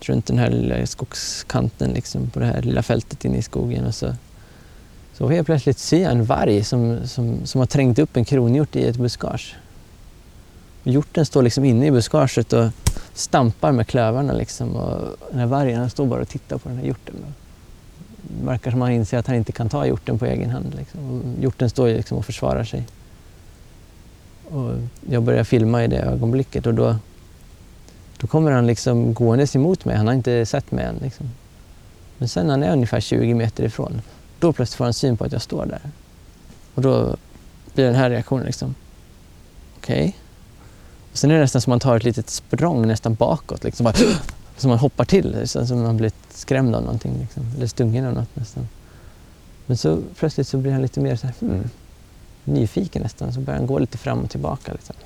[0.00, 3.94] runt den här lilla skogskanten liksom, på det här lilla fältet inne i skogen och
[3.94, 4.14] så,
[5.12, 8.76] så helt plötsligt ser jag en varg som, som, som har trängt upp en kronhjort
[8.76, 9.56] i ett buskage.
[10.82, 12.70] Hjorten står liksom inne i buskaget och
[13.14, 16.78] stampar med klövarna liksom, och den här vargen han står bara och tittar på den
[16.78, 17.14] här hjorten.
[18.22, 20.74] Det verkar som att han inser att han inte kan ta hjorten på egen hand.
[20.74, 21.10] Liksom.
[21.10, 22.86] Och hjorten står ju liksom och försvarar sig.
[24.44, 24.72] Och
[25.10, 26.96] jag börjar filma i det ögonblicket och då,
[28.18, 29.96] då kommer han liksom gåendes emot mig.
[29.96, 30.96] Han har inte sett mig än.
[31.02, 31.30] Liksom.
[32.18, 34.02] Men sen när han är ungefär 20 meter ifrån,
[34.38, 35.80] då plötsligt får han syn på att jag står där.
[36.74, 37.16] Och då
[37.74, 38.74] blir den här reaktionen liksom.
[39.76, 39.98] Okej.
[39.98, 40.12] Okay
[41.18, 43.64] sen är det nästan som att man tar ett litet språng nästan bakåt.
[43.64, 43.84] Liksom.
[43.84, 43.94] Bara,
[44.56, 47.18] som man hoppar till, liksom, som man blivit skrämd av någonting.
[47.20, 47.42] Liksom.
[47.56, 48.68] Eller stungen av något nästan.
[49.66, 51.70] Men så plötsligt så blir han lite mer så här, hmm,
[52.44, 53.32] nyfiken nästan.
[53.32, 54.72] Så börjar han gå lite fram och tillbaka.
[54.72, 54.96] Liksom.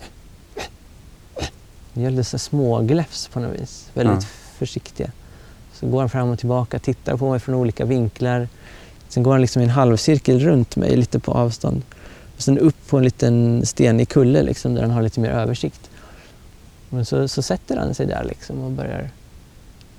[1.94, 3.90] Det gör lite så smågläfs på något vis.
[3.94, 4.28] Väldigt Ja.
[4.58, 5.10] försiktiga.
[5.72, 8.48] Så går han fram och tillbaka, tittar på mig från olika vinklar.
[9.08, 11.82] Sen går han liksom i en halvcirkel runt mig lite på avstånd.
[12.36, 15.90] Och sen upp på en liten stenig kulle liksom, där han har lite mer översikt.
[16.90, 19.11] Men så, så sätter han sig där liksom och börjar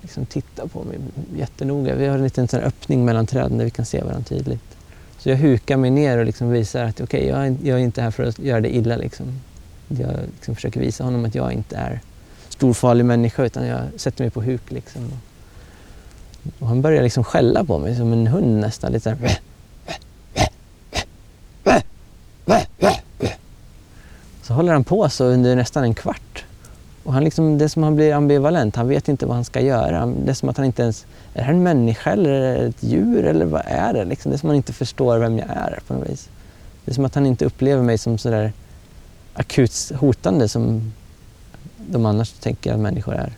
[0.02, 0.98] liksom titta på mig
[1.36, 1.94] jättenoga.
[1.94, 4.76] Vi har en liten sån öppning mellan träden där vi kan se varandra tydligt.
[5.18, 8.02] Så jag hukar mig ner och liksom visar att okej, jag, är- jag är inte
[8.02, 8.96] här för att göra det illa.
[8.96, 9.26] Liksom.
[9.88, 12.00] Jag liksom försöker visa honom att jag inte är
[12.48, 14.70] storfarlig människa utan jag sätter mig på huk.
[14.70, 15.12] Liksom.
[16.58, 18.92] Och han börjar liksom skälla på mig som en hund nästan.
[18.92, 19.38] Lite så här.
[24.42, 26.44] Så håller han på så under nästan en kvart.
[27.04, 28.76] Och han liksom, det är som att han blir ambivalent.
[28.76, 30.06] Han vet inte vad han ska göra.
[30.06, 31.06] Det är som att han inte ens...
[31.34, 34.04] Är det här en människa eller är det ett djur eller vad är det?
[34.04, 36.28] Liksom, det är som att han inte förstår vem jag är på något vis.
[36.84, 38.52] Det är som att han inte upplever mig som sådär
[39.34, 40.92] akut hotande som
[41.76, 43.32] de annars tänker att människor är.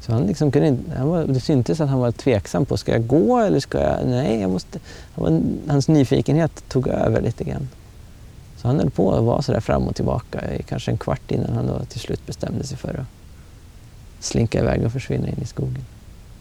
[0.00, 2.92] Så han liksom kunde inte, han var, det syntes att han var tveksam på, ska
[2.92, 4.78] jag gå eller ska jag, nej jag måste.
[5.14, 7.68] Han var, hans nyfikenhet tog över lite grann.
[8.62, 11.52] Så han höll på att vara sådär fram och tillbaka i kanske en kvart innan
[11.52, 13.06] han då till slut bestämde sig för att
[14.20, 15.84] slinka iväg och försvinna in i skogen.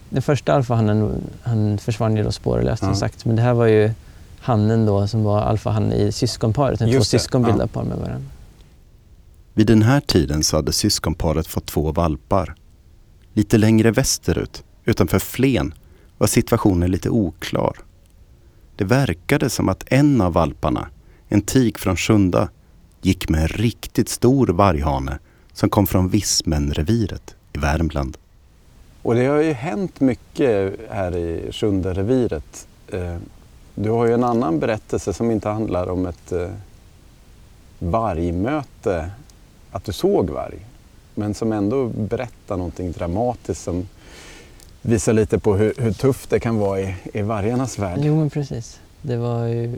[0.10, 2.96] Den första alfahannen han försvann ju då spårlöst som Ja.
[2.96, 3.92] sagt, men det här var ju
[4.40, 7.48] hannen då som var alfahanne i syskonparet, när två syskon ja.
[7.48, 8.30] bildar par med varandra.
[9.54, 12.56] Vid den här tiden så hade syskonparet fått två valpar.
[13.34, 15.74] Lite längre västerut, utanför Flen,
[16.18, 17.74] var situationen lite oklar.
[18.76, 20.88] Det verkade som att en av valparna,
[21.30, 22.50] en tik från Sjunda,
[23.02, 25.20] gick med en riktigt stor varghane
[25.54, 28.18] som kom från Vismenreviret i Värmland.
[29.02, 32.68] Och det har ju hänt mycket här i Sjunde reviret.
[32.92, 33.16] Eh,
[33.76, 36.50] Du har ju en annan berättelse som inte handlar om ett eh,
[37.80, 39.12] vargmöte,
[39.72, 40.66] att du såg varg.
[41.16, 43.88] Men som ändå berättar någonting dramatiskt som
[44.82, 48.00] visar lite på hur, hur tufft det kan vara i, i vargarnas värld.
[48.02, 48.80] Jo men precis.
[49.02, 49.78] Det var ju,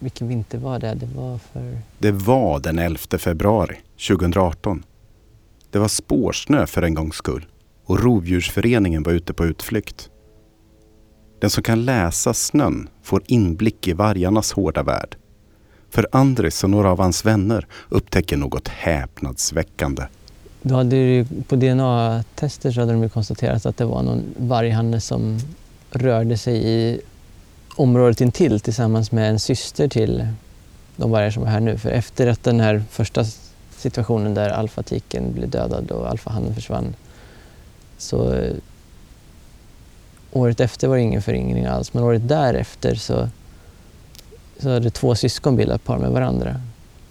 [0.00, 0.94] vilken vinter var det?
[0.94, 3.76] Det var för, Det var den 11 februari
[4.08, 4.84] 2018.
[5.70, 7.46] Det var spårsnö för en gångs skull
[7.84, 10.10] och rovdjursföreningen var ute på utflykt.
[11.40, 15.16] Den som kan läsa snön får inblick i vargarnas hårda värld.
[15.90, 20.02] För Andres och några av hans vänner upptäcker något häpnadsväckande.
[20.62, 25.38] då hade ju, på DNA-tester så hade de konstaterat att det var någon varghanne som
[25.90, 27.00] rörde sig i
[27.80, 30.26] området intill tillsammans med en syster till
[30.96, 31.78] de vargar som var här nu.
[31.78, 33.24] För efter att den här första
[33.76, 36.94] situationen där alfatiken blev dödad och alfahannen försvann
[37.98, 38.54] så eh,
[40.32, 43.28] året efter var det ingen föryngring alls men året därefter så,
[44.58, 46.60] så hade två syskon bildat par med varandra.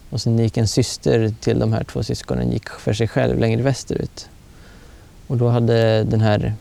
[0.10, 3.62] Och sen gick en syster till de här två syskonen gick för sig själv längre
[3.62, 4.30] västerut.
[5.28, 6.54] Och då hade den här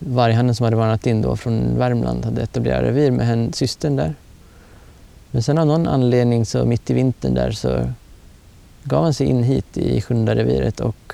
[0.00, 4.14] varghannen som hade vandrat in då från Värmland hade etablerat revir med hen, systern där.
[5.30, 7.90] Men sen av någon anledning så mitt i vintern där så
[8.84, 11.12] gav han sig in hit i sjunde reviret och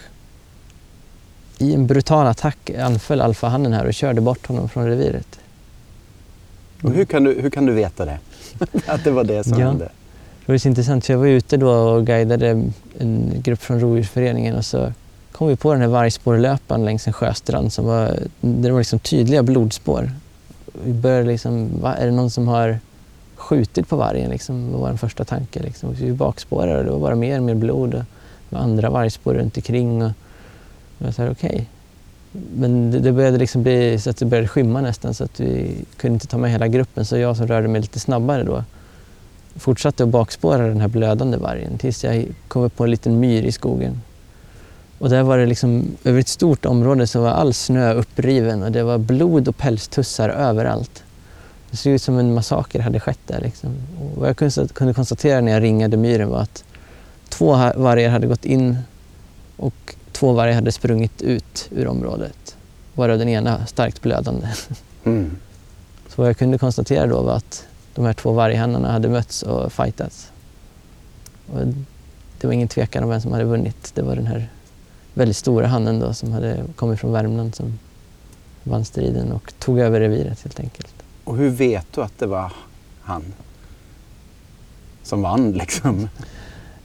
[1.59, 5.39] i en brutal attack anföll alfahannen här och körde bort honom från reviret.
[6.83, 8.19] Och hur, kan du, hur kan du veta det?
[8.87, 9.67] att det var det som Ja.
[9.67, 9.89] hände?
[10.47, 12.49] Det var så intressant, för jag var ute då och guidade
[12.99, 14.93] en grupp från rovdjursföreningen och så
[15.37, 18.07] kom vi på den här vargspårlöparen längs en sjöstrand som var,
[18.41, 20.11] där det var liksom tydliga blodspår.
[20.85, 22.79] Vi började liksom, va, är det någon som har
[23.35, 24.31] skjutit på vargen?
[24.31, 25.63] Liksom, det var vår första tanke.
[25.63, 25.93] Liksom.
[25.93, 28.01] Vi bakspårade och det var bara mer och mer blod och
[28.49, 30.03] det var andra vargspår runt omkring.
[30.03, 30.13] Och
[30.99, 31.35] jag sa okej.
[31.51, 31.65] Okay.
[32.55, 35.85] Men det, det började liksom bli så att det började skymma nästan så att vi
[35.97, 37.05] kunde inte ta med hela gruppen.
[37.05, 38.65] Så jag som rörde mig lite snabbare då
[39.57, 43.43] fortsatte att bakspåra den här blödande vargen tills jag kom upp på en liten myr
[43.43, 44.01] i skogen.
[44.99, 48.73] Och där var det liksom, över ett stort område så var all snö uppriven och
[48.73, 51.03] det var blod och pälstussar överallt.
[51.71, 53.41] Det såg ut som en massaker hade skett där.
[53.41, 53.71] Liksom.
[54.01, 54.37] Och vad jag
[54.75, 56.65] kunde konstatera när jag ringade myren var att
[57.29, 58.79] två vargar hade gått in
[59.57, 62.57] och två vargar hade sprungit ut ur området.
[62.95, 64.49] Varav den ena starkt blödande.
[65.05, 65.37] Mm.
[66.09, 69.73] Så vad jag kunde konstatera då var att de här två varghannarna hade mötts och
[69.73, 70.31] fightats.
[71.53, 71.61] Och
[72.41, 73.93] det var ingen tvekan om vem som hade vunnit.
[73.95, 74.49] Det var den här
[75.17, 77.79] väldigt stora hannen då som hade kommit från Värmland som
[78.63, 80.95] vann striden och tog över reviret helt enkelt.
[81.25, 82.53] Och hur vet du att det var
[83.03, 83.23] han
[85.03, 86.09] som vann liksom?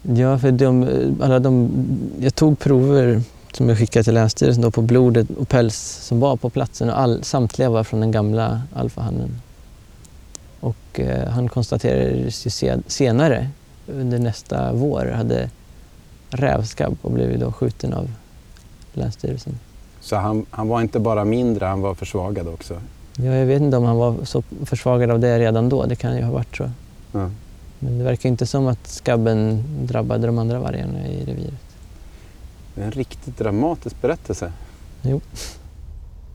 [0.02, 0.88] Ja, för de,
[1.22, 1.70] alla de,
[2.20, 3.22] jag tog prover
[3.54, 7.00] som jag skickade till Länsstyrelsen då på blodet och päls som var på platsen och
[7.00, 9.42] all, samtliga var från den gamla alfahannen.
[10.60, 13.50] Och eh, han konstaterades ju se, senare
[13.88, 15.50] under nästa vår hade
[16.30, 18.10] rävskabb och blev då skjuten av
[18.94, 19.60] Länsstyrelsen.
[20.00, 22.82] Så han, han var inte bara mindre, han var försvagad också.
[23.16, 26.18] Ja, jag vet inte om han var så försvagad av det redan då, det kan
[26.18, 26.72] ju ha varit så.
[27.12, 27.30] Ja.
[27.80, 31.54] Men det verkar inte som att skabben drabbade de andra vargarna i reviret.
[32.76, 34.52] Det är en riktigt dramatisk berättelse.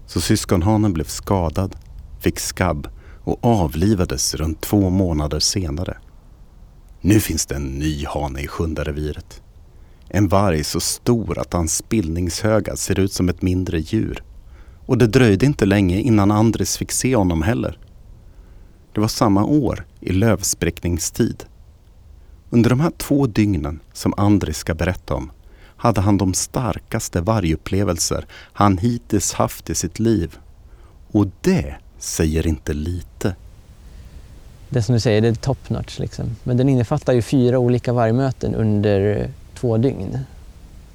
[0.06, 1.76] Så syskonhanen blev skadad,
[2.20, 2.88] fick skabb
[3.24, 5.96] och avlivades runt två månader senare.
[7.00, 9.42] Nu finns det en ny hane i sjunde reviret.
[10.08, 14.22] En varg så stor att hans spillningshöga ser ut som ett mindre djur.
[14.86, 17.78] Och det dröjde inte länge innan Andres fick se honom heller.
[18.92, 21.44] Det var samma år i lövspräckningstid.
[22.50, 25.30] Under de här två dygnen som Andres ska berätta om
[25.76, 30.36] hade han de starkaste vargupplevelser han hittills haft i sitt liv.
[31.12, 33.34] Och det säger inte lite.
[34.68, 36.36] det som du säger, det är top notch liksom.
[36.44, 40.18] Men den innefattar ju fyra olika vargmöten under två dygn.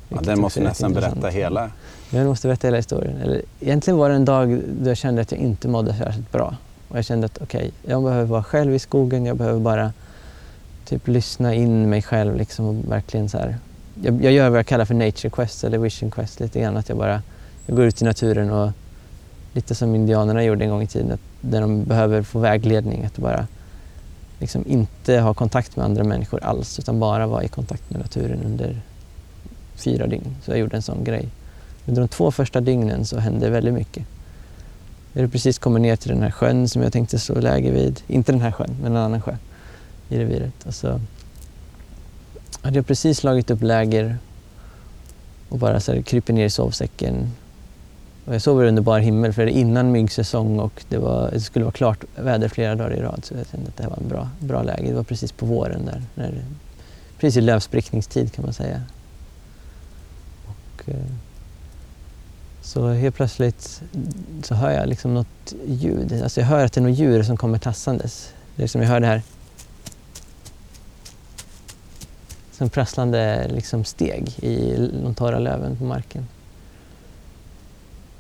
[0.10, 1.72] Ja, den måste nästan berätta hela.
[2.10, 3.18] Jag måste berätta hela historien.
[3.18, 6.56] Eller, egentligen var det en dag då jag kände att jag inte mådde särskilt bra.
[6.88, 9.26] Och jag kände att okej, jag behöver vara själv i skogen.
[9.26, 9.94] Jag behöver bara
[10.86, 13.58] typ lyssna in mig själv liksom och verkligen så här.
[14.02, 16.78] Jag, jag gör vad jag kallar för nature quest eller vision quest lite grann.
[16.78, 17.22] Att jag bara
[17.66, 18.72] jag går ut i naturen och
[19.54, 21.12] lite som indianerna gjorde en gång i tiden.
[21.12, 23.06] Att där de behöver få vägledning.
[23.06, 23.48] Att bara
[24.42, 28.44] liksom inte ha kontakt med andra människor alls utan bara vara i kontakt med naturen
[28.46, 28.82] under
[29.76, 30.36] fyra dygn.
[30.44, 31.30] Så jag gjorde en sån grej.
[31.86, 34.04] Under de två första dygnen så hände väldigt mycket.
[35.14, 38.02] Jag hade precis kommit ner till den här sjön som jag tänkte slå läger vid.
[38.08, 39.36] Inte den här sjön, men en annan sjö
[40.10, 40.66] i reviret.
[40.66, 41.00] Och så
[42.62, 44.18] hade jag precis slagit upp läger
[45.50, 47.32] och bara så här kryper ner i sovsäcken.
[48.26, 51.40] Och jag sover under bar himmel för det är innan myggsäsong och det, var, det
[51.40, 53.26] skulle vara klart väder flera dagar i rad.
[53.26, 54.90] Så jag kände att det här var en bra, bra läge.
[54.90, 56.02] Det var precis på våren där.
[56.16, 56.44] När,
[57.20, 58.82] precis i lövsprickningstid kan man säga.
[60.46, 60.96] Och, eh,
[62.62, 63.82] så helt plötsligt
[64.44, 66.22] så hör jag liksom något ljud.
[66.24, 68.34] Alltså jag hör att det är något djur som kommer tassandes.
[68.56, 69.22] Det är som jag hör det här
[72.52, 76.28] som prasslande liksom steg i de torra löven på marken.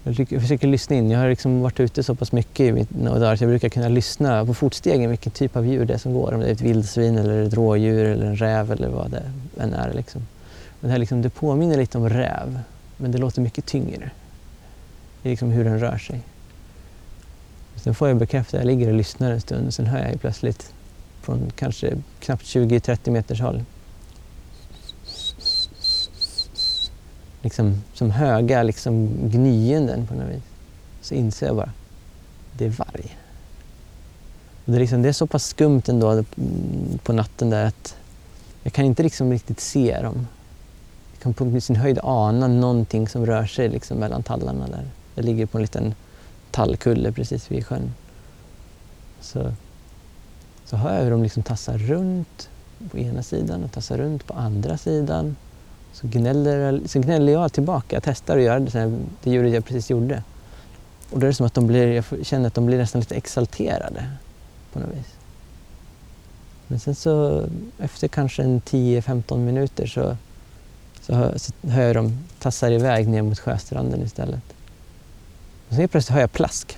[0.03, 1.11] Jag försöker lyssna in.
[1.11, 3.87] Jag har liksom varit ute så pass mycket i mina dagar så jag brukar kunna
[3.87, 6.33] lyssna på fotstegen vilken typ av djur det är som går.
[6.33, 9.23] Om det är ett vildsvin eller ett rådjur eller en räv eller vad det
[9.59, 9.93] än är.
[9.93, 10.21] Liksom.
[10.79, 12.59] Men det, här liksom, det påminner lite om räv
[12.97, 14.11] men det låter mycket tyngre.
[15.21, 16.21] Det är liksom hur den rör sig.
[17.75, 20.73] Sen får jag bekräfta, jag ligger och lyssnar en stund och sen hör jag plötsligt
[21.21, 23.63] från kanske knappt 20-30 meters håll
[27.41, 30.43] liksom, som höga liksom, gnyenden på något vis.
[31.01, 31.71] Så inser jag bara,
[32.57, 33.17] det är varg.
[34.65, 36.25] Och det, är liksom, det är så pass skumt ändå mm,
[37.03, 37.95] på natten där att
[38.63, 40.27] jag kan inte liksom riktigt se dem.
[41.13, 44.85] Jag kan på sin höjd ana någonting som rör sig liksom mellan tallarna där.
[45.15, 45.95] Jag ligger på en liten
[46.51, 47.93] tallkulle precis vid sjön.
[49.21, 49.53] Så,
[50.65, 52.49] så hör jag hur de liksom tassar runt
[52.91, 55.35] på ena sidan och tassar runt på andra sidan.
[55.93, 57.95] Så gnäller, så gnäller jag tillbaka.
[57.95, 60.23] Jag testar att göra det, det ljudet jag precis gjorde.
[61.09, 63.15] Och då är det som att de blir, jag känner att de blir nästan lite
[63.15, 64.05] exalterade
[64.73, 65.15] på något vis.
[66.67, 67.45] Men sen så
[67.79, 70.17] efter kanske en 10-15 minuter så,
[71.01, 74.43] så, hör, så hör jag dem tassar iväg ner mot sjöstranden istället.
[75.69, 76.77] Och sen plötsligt hör jag plask.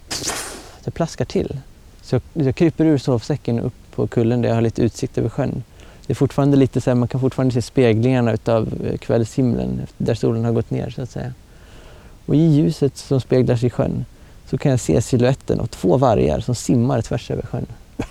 [0.83, 1.59] Det plaskar till.
[2.01, 5.29] Så jag, jag kryper ur sovsäcken upp på kullen där jag har lite utsikt över
[5.29, 5.63] sjön.
[6.07, 10.13] Det är fortfarande lite så här, man kan fortfarande se speglingarna utav eh, kvällshimlen där
[10.15, 11.33] solen har gått ner så att säga.
[12.25, 14.05] Och i ljuset som speglar sig i sjön
[14.49, 17.65] så kan jag se siluetten av två vargar som simmar tvärs över sjön.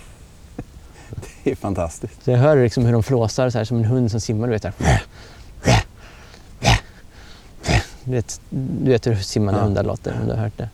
[1.43, 2.23] Det är fantastiskt.
[2.23, 4.47] Så jag hör liksom hur de flåsar så här, som en hund som simmar.
[4.47, 4.73] Du vet, där.
[8.05, 9.63] Du vet, du vet hur simmande Ja.
[9.65, 10.69] hundar låter om du har hört det.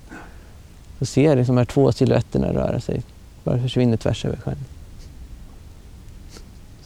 [1.00, 3.02] Så ser jag liksom de här två siluetterna röra sig.
[3.44, 4.56] Bara försvinner tvärs över sjön.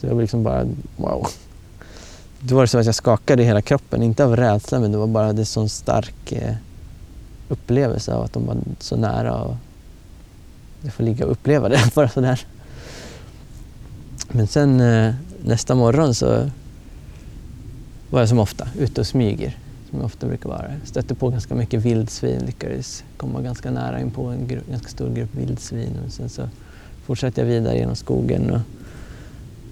[0.03, 0.65] Så jag blir liksom bara
[0.97, 1.27] wow.
[2.39, 4.03] Då var det som att jag skakade i hela kroppen.
[4.03, 6.55] Inte av rädsla men det var bara en sån stark eh,
[7.49, 9.41] upplevelse av att de var så nära.
[9.41, 9.55] Och
[10.81, 12.45] jag får ligga och uppleva det bara sådär.
[14.31, 16.49] Men sen eh, nästa morgon så
[18.09, 19.57] var jag som ofta ute och smyger.
[19.89, 20.71] Som jag ofta brukar vara.
[20.79, 22.41] Jag stötte på ganska mycket vildsvin.
[22.45, 25.97] Lyckades komma ganska nära in på en ganska stor grupp vildsvin.
[26.05, 26.49] Och sen så
[27.05, 28.51] fortsatte jag vidare genom skogen.
[28.51, 28.61] Och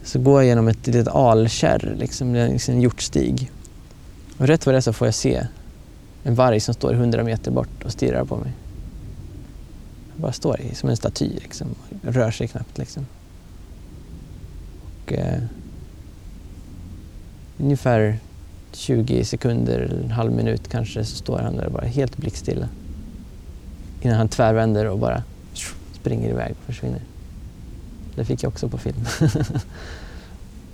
[0.04, 3.52] så går jag genom ett litet alkärr, liksom, liksom en hjortstig.
[4.38, 5.47] Och rätt vad det är så får jag se
[6.24, 8.52] en varg som står 100 meter bort och stirrar på mig.
[10.14, 11.68] Jag bara står i, som en staty, liksom.
[12.02, 12.78] rör sig knappt.
[12.78, 13.06] Liksom.
[15.04, 15.41] Och, eh,
[17.58, 18.20] ungefär
[18.72, 22.70] 20 sekunder, en halv minut kanske, så står han där bara helt blickstilla.
[24.02, 25.24] Innan han tvärvänder och bara
[25.93, 27.02] springer iväg och försvinner.
[28.16, 29.05] Det fick jag också på film.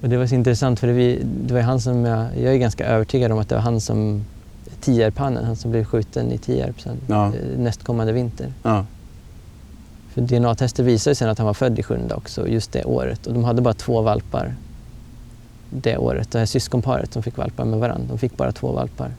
[0.02, 2.58] och det var så intressant för det, vi, det var han som, jag, jag är
[2.58, 4.26] ganska övertygad om att det var han som,
[4.82, 7.26] Tierpannen, han som blev skjuten i Tierp sen, Ja.
[7.28, 8.54] eh, nästkommande vinter.
[8.64, 8.86] Ja.
[10.14, 13.28] För DNA-tester visade sen att han var född i sjunde också, just det året.
[13.28, 14.56] Och de hade bara två valpar
[15.70, 16.32] det året.
[16.32, 19.12] Det här syskonparet som fick valpar med varandra, de fick bara två valpar.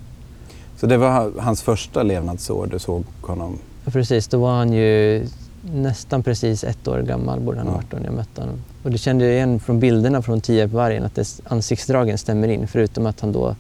[0.76, 3.58] Så det var hans första levnadsår du såg honom?
[3.84, 5.26] Ja, precis, då var han ju
[5.72, 8.56] nästan precis ett år gammal borde han ha varit då när jag mötte honom.
[8.82, 13.06] Och det kände jag igen från bilderna från Tierpvargen att det, ansiktsdragen stämmer in förutom
[13.06, 13.56] att han då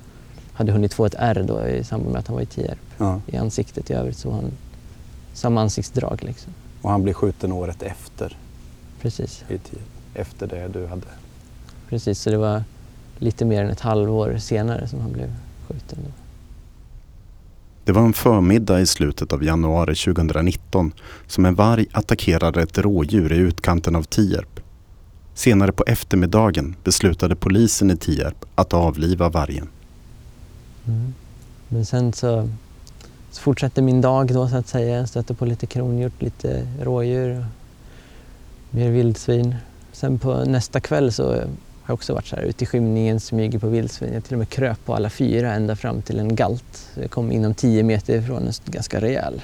[0.52, 2.78] hade hunnit få ett ärr då i samband med att han var i Tierp.
[2.98, 3.20] Ja.
[3.26, 4.50] I ansiktet i övrigt så var han
[5.34, 6.52] samma ansiktsdrag liksom.
[6.82, 8.36] Och han blev skjuten året efter,
[9.00, 9.78] Precis, i tid,
[10.14, 11.02] efter det du hade.
[11.88, 12.20] precis.
[12.20, 12.62] Så det var
[13.18, 15.34] lite mer än ett halvår senare som han blev
[15.68, 15.98] skjuten.
[16.04, 16.10] Då.
[17.88, 20.92] Det var en förmiddag i slutet av januari 2019
[21.26, 24.60] som en varg attackerade ett rådjur i utkanten av Tierp.
[25.34, 29.68] Senare på eftermiddagen beslutade polisen i Tierp att avliva vargen.
[30.86, 31.14] Mm.
[31.68, 32.48] Men sen så,
[33.30, 34.96] så fortsatte min dag då så att säga.
[34.96, 37.44] Jag stötte på lite kronhjort, lite rådjur, och
[38.74, 39.54] mer vildsvin.
[39.92, 41.42] Sen på nästa kväll så
[41.88, 44.14] har också varit så här ute i skymningen, smyger på vildsvin.
[44.14, 46.88] Jag till och med kröp på alla fyra ända fram till en galt.
[46.94, 49.42] Jag kom inom tio meter ifrån en ganska rejäl,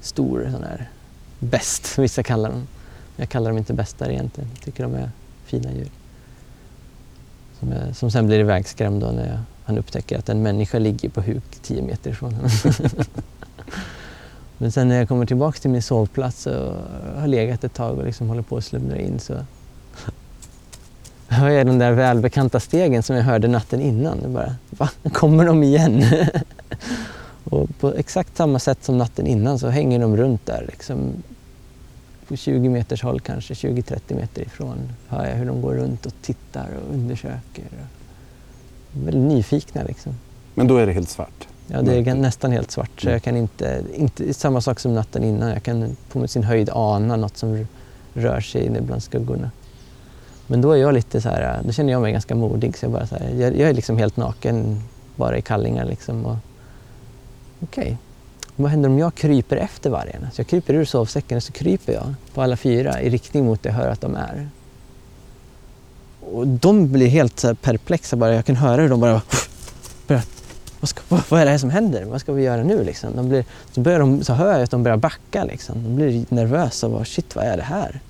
[0.00, 0.90] stor sån här
[1.38, 2.66] bäst, vissa kallar dem.
[3.16, 4.50] Jag kallar dem inte bästar egentligen.
[4.54, 5.10] Jag tycker de är
[5.44, 5.90] fina djur.
[7.60, 11.08] Som, är, som sen blir ivägskrämd då när jag, han upptäcker att en människa ligger
[11.08, 12.50] på huk tio meter ifrån honom.
[14.58, 16.74] Men sen när jag kommer tillbaka till min sovplats och
[17.16, 19.34] har legat ett tag och liksom håller på att slumra in så
[21.28, 24.18] hör jag den där välbekanta stegen som jag hörde natten innan.
[24.22, 24.90] Jag bara, va?
[25.12, 26.04] Kommer de igen?
[27.44, 31.12] och på exakt samma sätt som natten innan så hänger de runt där liksom
[32.28, 36.12] på 20 meters håll kanske, 20-30 meter ifrån hör jag hur de går runt och
[36.22, 37.64] tittar och undersöker.
[38.92, 40.12] De är väldigt nyfikna liksom.
[40.54, 41.48] Men då är det helt svart?
[41.66, 45.24] Ja, det är nästan helt svart så jag kan inte, inte, samma sak som natten
[45.24, 47.66] innan, jag kan på sin höjd ana något som
[48.14, 49.50] rör sig inne bland skuggorna.
[50.46, 52.92] Men då är jag lite så här, då känner jag mig ganska modig så jag
[52.92, 54.82] bara så här, jag, jag är liksom helt naken,
[55.16, 56.26] bara i kallingar liksom.
[56.26, 56.38] Okej,
[57.60, 57.98] Okej,
[58.56, 60.26] vad händer om jag kryper efter vargen?
[60.32, 63.62] Så jag kryper ur sovsäcken och så kryper jag på alla fyra i riktning mot
[63.62, 64.48] det jag hör att de är.
[66.20, 69.22] Och de blir helt så perplexa bara, jag kan höra hur de bara
[70.06, 70.22] börjar
[70.80, 72.04] vad, ska, vad, vad är det här som händer?
[72.04, 72.84] Vad ska vi göra nu?
[72.84, 73.16] Liksom?
[73.16, 75.44] De blir, så, börjar de, så hör jag att de börjar backa.
[75.44, 75.82] Liksom.
[75.82, 78.00] De blir nervösa och bara, shit vad är det här?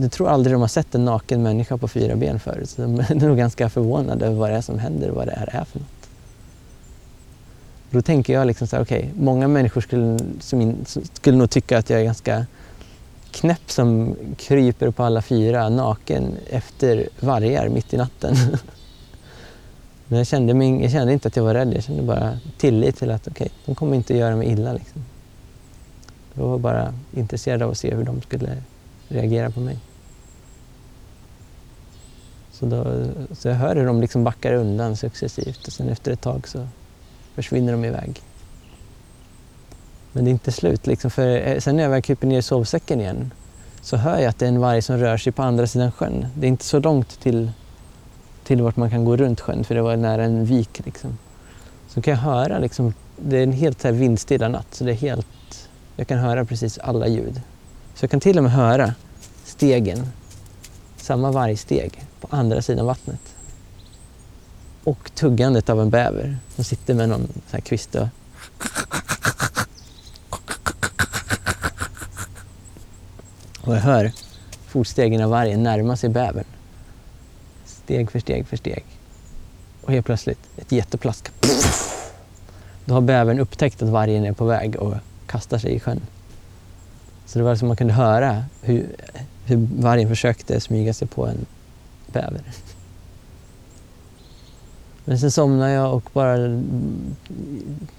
[0.00, 2.70] Jag tror aldrig de har sett en naken människa på fyra ben förut.
[2.70, 5.34] Så de är nog ganska förvånade över vad det är som händer och vad det
[5.36, 5.88] här är för något.
[7.90, 11.50] Då tänker jag liksom så här, okej, okay, många människor skulle, som in, skulle nog
[11.50, 12.46] tycka att jag är ganska
[13.30, 18.36] knäpp som kryper på alla fyra naken efter vargar mitt i natten.
[20.08, 22.96] Men jag kände, mig, jag kände inte att jag var rädd, jag kände bara tillit
[22.98, 24.72] till att okej, okay, de kommer inte göra mig illa.
[24.72, 25.04] Liksom.
[26.34, 28.62] Jag var bara intresserad av att se hur de skulle
[29.10, 29.78] reagerar på mig.
[32.52, 36.20] Så, då, så jag hör hur de liksom backar undan successivt och sen efter ett
[36.20, 36.68] tag så
[37.34, 38.22] försvinner de iväg.
[40.12, 42.42] Men det är inte slut liksom, för eh, sen när jag väl kryper ner i
[42.42, 43.32] sovsäcken igen
[43.82, 46.26] så hör jag att det är en varg som rör sig på andra sidan sjön.
[46.34, 47.50] Det är inte så långt till,
[48.44, 50.80] till vart man kan gå runt sjön för det var nära en vik.
[50.84, 51.18] Liksom.
[51.88, 54.96] Så kan jag höra, liksom, det är en helt här vindstilla natt så det är
[54.96, 57.40] helt, jag kan höra precis alla ljud.
[58.00, 58.94] Så jag kan till och med höra
[59.44, 60.06] stegen,
[60.96, 63.20] samma vargsteg på andra sidan vattnet.
[64.84, 68.08] Och tuggandet av en bäver som sitter med någon så här kvist och
[73.60, 74.12] Och jag hör
[74.66, 76.46] fotstegen av vargen närma sig bävern.
[77.64, 78.84] Steg för steg för steg.
[79.82, 81.30] Och helt plötsligt ett jätteplask.
[82.84, 84.94] Då har bävern upptäckt att vargen är på väg och
[85.26, 86.00] kastar sig i sjön.
[87.30, 88.86] Så det var som man kunde höra hur,
[89.44, 91.46] hur vargen försökte smyga sig på en
[92.06, 92.42] bäver.
[95.04, 97.16] Men sen somnade jag och bara mm,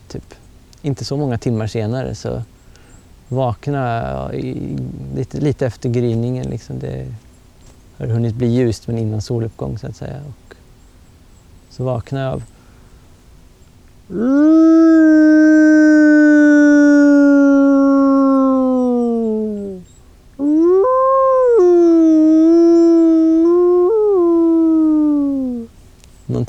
[0.07, 0.33] typ
[0.81, 2.43] inte så många timmar senare så
[3.27, 4.77] vakna i,
[5.15, 6.45] lite, lite efter gryningen.
[6.45, 6.79] Liksom.
[6.79, 7.07] Det
[7.97, 10.21] har hunnit bli ljust men innan soluppgång så att säga.
[10.27, 10.55] Och
[11.69, 12.43] så vaknade jag av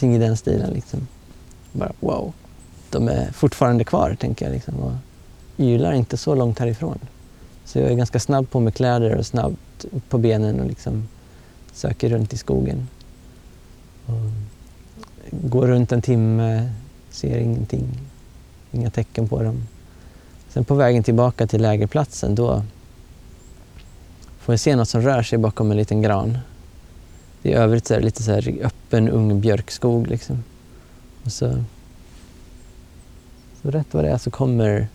[0.03, 1.09] Någonting i den stilen liksom.
[1.73, 2.33] Bara wow.
[2.91, 4.75] De är fortfarande kvar tänker jag liksom.
[4.75, 4.93] Och
[5.57, 6.99] ylar inte så långt härifrån.
[7.65, 11.09] Så jag är ganska snabb på med kläder och snabbt på benen och liksom
[11.73, 12.89] söker runt i skogen.
[14.07, 14.31] Och
[15.31, 16.73] går runt en timme,
[17.11, 17.87] ser ingenting,
[18.73, 19.69] inga tecken på dem.
[20.49, 22.65] Sen på vägen tillbaka till lägerplatsen då
[24.39, 26.39] får jag se något som rör sig bakom en liten gran.
[27.43, 30.45] I övrigt så är det lite så här öppen ung björkskog liksom.
[31.25, 31.65] Och så,
[33.63, 34.89] så rätt vad det är så kommer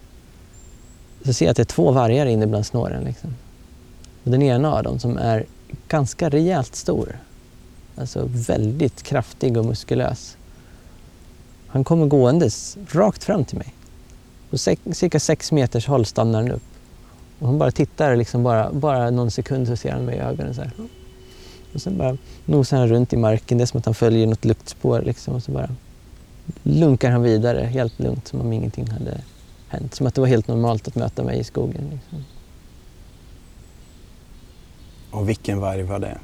[1.26, 3.04] så ser jag att det är två vargar inne bland snåren.
[3.04, 3.36] Liksom.
[4.24, 5.46] Och den ena av dem som är
[5.88, 7.18] ganska rejält stor,
[7.96, 10.38] alltså väldigt kraftig och muskulös.
[11.68, 13.74] Han kommer gåendes rakt fram till mig.
[14.50, 14.58] På
[14.94, 16.64] cirka sex meters håll stannar han upp.
[17.40, 20.54] Och han bara tittar, liksom bara, bara någon sekund så ser han mig i ögonen.
[20.54, 20.72] Så här.
[21.78, 24.46] Och sen bara nosar han runt i marken, det är som att han följer något
[24.46, 25.02] luktspår.
[25.02, 25.70] Liksom, och så bara
[26.64, 29.22] lunkar han vidare helt lugnt som om ingenting hade
[29.68, 29.96] hänt.
[29.96, 31.90] Som att det var helt normalt att möta mig i skogen.
[31.92, 32.26] Liksom.
[35.12, 36.18] Och vilken varg var det?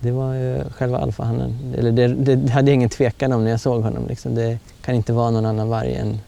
[0.00, 1.74] Det var ju själva alfahannen.
[1.78, 4.06] Eller det, det, hade jag ingen tvekan om när jag såg honom.
[4.08, 4.34] Liksom.
[4.34, 6.18] Det kan inte vara någon annan varg än,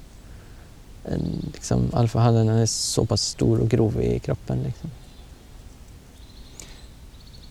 [1.04, 2.48] än liksom, alfahannen.
[2.48, 4.62] är så pass stor och grov i kroppen.
[4.62, 4.90] Liksom.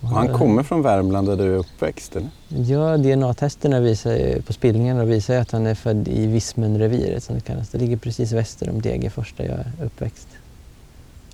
[0.01, 2.15] Han kommer från Värmland där du är uppväxt?
[2.15, 2.29] Eller?
[2.47, 7.69] Ja, DNA-testerna visar, på spillningarna visar att han är född i Vismenreviret som det kallas.
[7.69, 10.27] Det ligger precis väster om Degerfors där jag är uppväxt.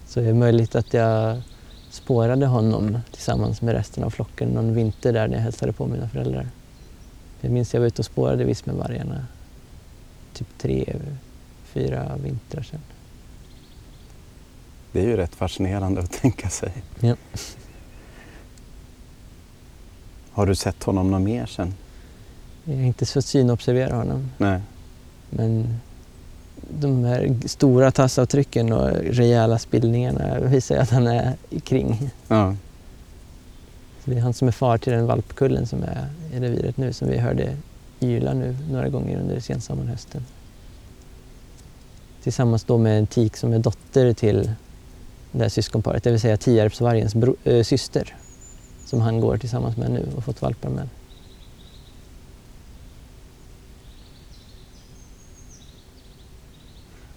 [0.08, 1.42] Så det är möjligt att jag
[1.90, 6.10] spårade honom tillsammans med resten av flocken någon vinter där när jag hälsade på mina
[6.10, 6.48] föräldrar.
[7.42, 9.26] Jag minns att jag var ute och spårade Vismenvargarna
[10.34, 10.96] typ tre,
[11.64, 12.80] fyra vintrar sedan.
[14.92, 16.72] Det är ju rätt fascinerande att tänka sig.
[17.00, 17.16] Ja.
[20.38, 21.74] Har du sett honom något mer sen?
[22.64, 24.32] Jag har inte fått synobservera honom.
[24.38, 24.62] Nej.
[25.30, 25.80] Men
[26.80, 32.10] de här stora tassavtrycken och rejäla spillningarna visar att han är kring.
[32.28, 32.56] Ja.
[34.04, 36.94] Så det är han som är far till den valpkullen som är i reviret nu
[36.94, 37.58] som vi hörde
[38.00, 40.26] yla nu några gånger under sensommarhösten.
[42.24, 44.52] Tillsammans då med en tik som är dotter till
[45.32, 48.16] det här syskonparet, det vill säga Tierpsvargens äh, syster
[48.88, 50.90] som han går tillsammans med nu och fått valpar med.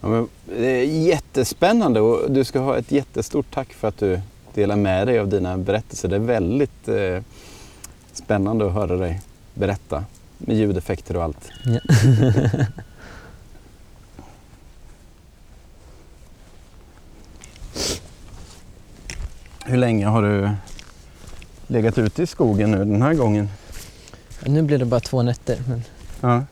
[0.01, 4.21] Ja, det är jättespännande och du ska ha ett jättestort tack för att du
[4.55, 6.09] delar med dig av dina berättelser.
[6.09, 7.23] Det är väldigt eh,
[8.13, 9.21] spännande att höra dig
[9.55, 10.05] berätta
[10.39, 11.51] med ljudeffekter och allt.
[11.65, 11.81] Ja.
[19.65, 20.51] Hur länge har du
[21.71, 23.49] legat ute i skogen nu den här gången?
[24.45, 25.63] Ja, nu blir det bara två nätter.
[25.69, 25.85] Men
[26.21, 26.45] Ja.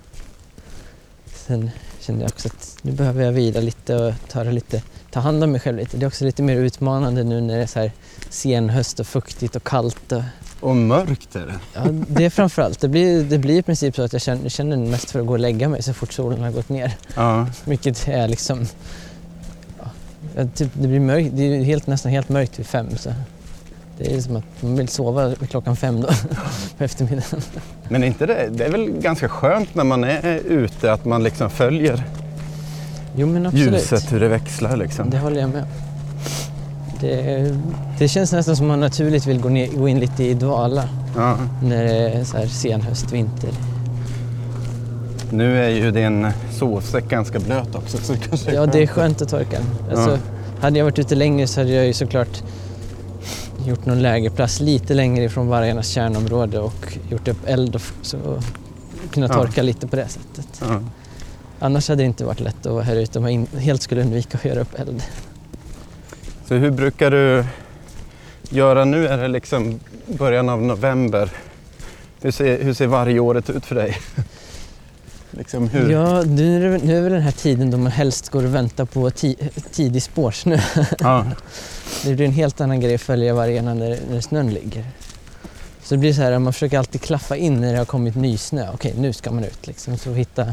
[1.46, 5.44] sen kände jag också att nu behöver jag vila lite och ta, lite, ta hand
[5.44, 5.96] om mig själv lite.
[5.96, 7.92] Det är också lite mer utmanande nu när det är så här
[8.30, 10.12] sen höst och fuktigt och kallt.
[10.12, 10.22] Och,
[10.60, 11.58] Och mörkt är det.
[11.74, 14.76] ja, det är framförallt, det blir, det blir i princip så att jag känner, känner
[14.76, 16.96] mest för att gå och lägga mig så fort solen har gått ner.
[17.14, 17.46] Ja.
[17.64, 18.66] Vilket är liksom,
[20.36, 22.86] ja, typ, det blir mörkt, det är helt, nästan helt mörkt vid fem.
[22.96, 23.10] Så
[23.98, 26.08] det är som att man vill sova klockan fem då
[26.78, 27.40] på eftermiddagen.
[27.88, 31.22] Men är inte det, det är väl ganska skönt när man är ute att man
[31.22, 32.04] liksom följer
[33.16, 35.10] Jo ljuset, hur det växlar liksom.
[35.10, 35.64] Det håller jag med
[37.00, 37.56] det,
[37.98, 41.36] det känns nästan som man naturligt vill gå, ner, gå in lite i dvala Ja.
[41.62, 43.50] när det är så här sen höst, vinter.
[45.30, 47.96] Nu är ju din sovsäck ganska blöt också.
[47.98, 49.98] Så det kanske Ja, det är skönt att torka den.
[49.98, 50.18] Alltså,
[50.60, 52.42] Hade jag varit ute längre så hade jag ju såklart
[53.68, 58.42] gjort någon lägerplats lite längre ifrån vargarnas kärnområde och gjort upp eld och f- så
[59.12, 59.32] kunna Ja.
[59.34, 60.48] torka lite på det sättet.
[60.60, 60.80] Ja.
[61.58, 64.38] Annars hade det inte varit lätt att vara här ute om jag helt skulle undvika
[64.38, 65.02] att göra upp eld.
[66.48, 67.44] Så hur brukar du
[68.50, 69.06] göra nu?
[69.08, 71.30] Är det liksom början av november?
[72.20, 73.96] Hur ser, hur ser varje året ut för dig?
[75.38, 75.90] Liksom hur?
[75.90, 78.54] Ja, nu är, det, nu är väl den här tiden då man helst går och
[78.54, 79.36] väntar på ti,
[79.72, 80.60] tidig spårsnö.
[80.98, 81.26] Ja.
[82.04, 84.84] Det blir en helt annan grej att följa vargarna när, när snön ligger.
[85.82, 88.14] Så det blir så här att man försöker alltid klaffa in när det har kommit
[88.14, 88.66] nysnö.
[88.74, 89.98] Okej, nu ska man ut liksom.
[89.98, 90.46] Så hitta,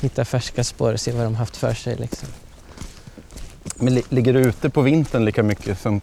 [0.00, 2.28] hitta färska spår och se vad de haft för sig liksom.
[3.76, 6.00] Men li- ligger du ute på vintern lika mycket som...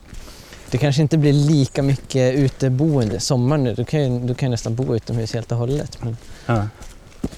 [0.72, 3.20] Det kanske inte blir lika mycket uteboende.
[3.20, 5.98] Sommar nu, då kan jag, då kan nästan bo utomhus helt och hållet.
[6.04, 6.68] Men Ja.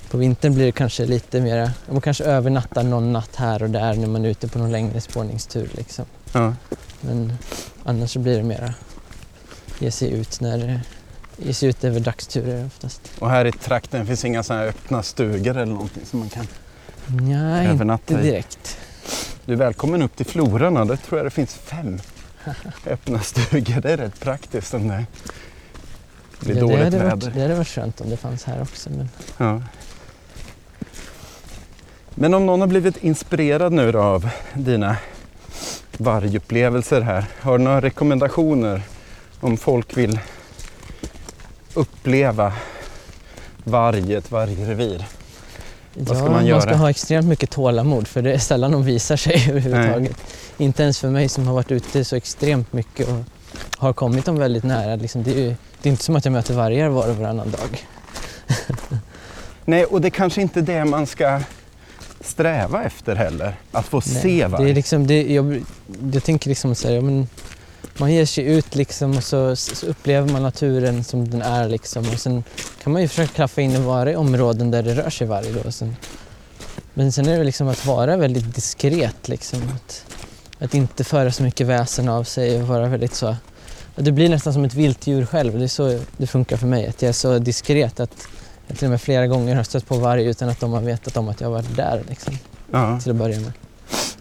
[0.10, 3.94] På vintern blir det kanske lite mera, man kanske övernattar någon natt här och där
[3.94, 6.06] när man är ute på någon längre spårningstur liksom.
[6.34, 6.54] Ja.
[7.02, 7.34] Men
[7.84, 8.74] annars så blir det mera
[9.80, 10.82] ge sig ut när
[11.38, 13.02] ge sig ut över dagsturer oftast.
[13.20, 16.48] Och här i trakten finns inga sådana här öppna stugor eller någonting som man kan
[17.08, 18.24] Nej, inte övernatta i.
[18.24, 18.78] direkt.
[19.46, 20.86] Du är välkommen upp till Florarna.
[20.86, 22.00] Där tror jag det finns fem
[22.86, 23.82] öppna stugor.
[23.82, 24.88] Det är rätt praktiskt om
[26.40, 27.10] det blir Ja, det, dåligt hade väder.
[27.16, 28.90] varit, det hade varit skönt om det fanns här också.
[28.90, 29.62] Men Ja.
[32.16, 34.98] Men om någon har blivit inspirerad nu då av dina
[35.98, 37.26] vargupplevelser här.
[37.42, 38.82] Har du några rekommendationer
[39.40, 40.20] om folk vill
[41.74, 42.54] uppleva
[43.64, 45.06] varg, ett vargrevir?
[45.94, 46.62] Vad ska man göra?
[46.62, 50.18] ska ha extremt mycket tålamod för det är sällan de visar sig överhuvudtaget.
[50.58, 53.24] Inte ens för mig som har varit ute så extremt mycket och
[53.78, 54.96] har kommit dem väldigt nära.
[54.96, 57.52] Liksom, det, är ju, det är inte som att jag möter vargar var och varannan
[57.52, 57.88] dag.
[59.66, 61.42] Nej, och det kanske inte är det man ska
[62.22, 63.56] sträva efter heller.
[63.72, 64.74] Att få Nej, se Det är varg.
[64.74, 65.64] liksom, det, jag,
[66.14, 67.28] jag tänker liksom så här, ja, men
[67.98, 72.10] man ger sig ut liksom och så, så upplever man naturen som den är liksom
[72.14, 72.44] och sen
[72.84, 75.54] kan man ju försöka klaffa in och vara i områden där det rör sig varg
[75.64, 75.72] då.
[75.72, 75.96] Sen,
[76.94, 79.60] men sen är det liksom att vara väldigt diskret liksom.
[79.76, 80.06] Att,
[80.60, 83.36] att inte föra så mycket väsen av sig och vara väldigt så
[83.98, 85.58] det blir nästan som ett viltdjur själv.
[85.60, 86.88] Det är så det funkar för mig.
[86.88, 88.28] Att jag är så diskret att
[88.68, 91.18] jag till och med flera gånger har stött på varg utan att de har vetat
[91.18, 92.38] om att jag har varit där liksom,
[92.72, 93.00] Ja.
[93.00, 93.52] till att börja med.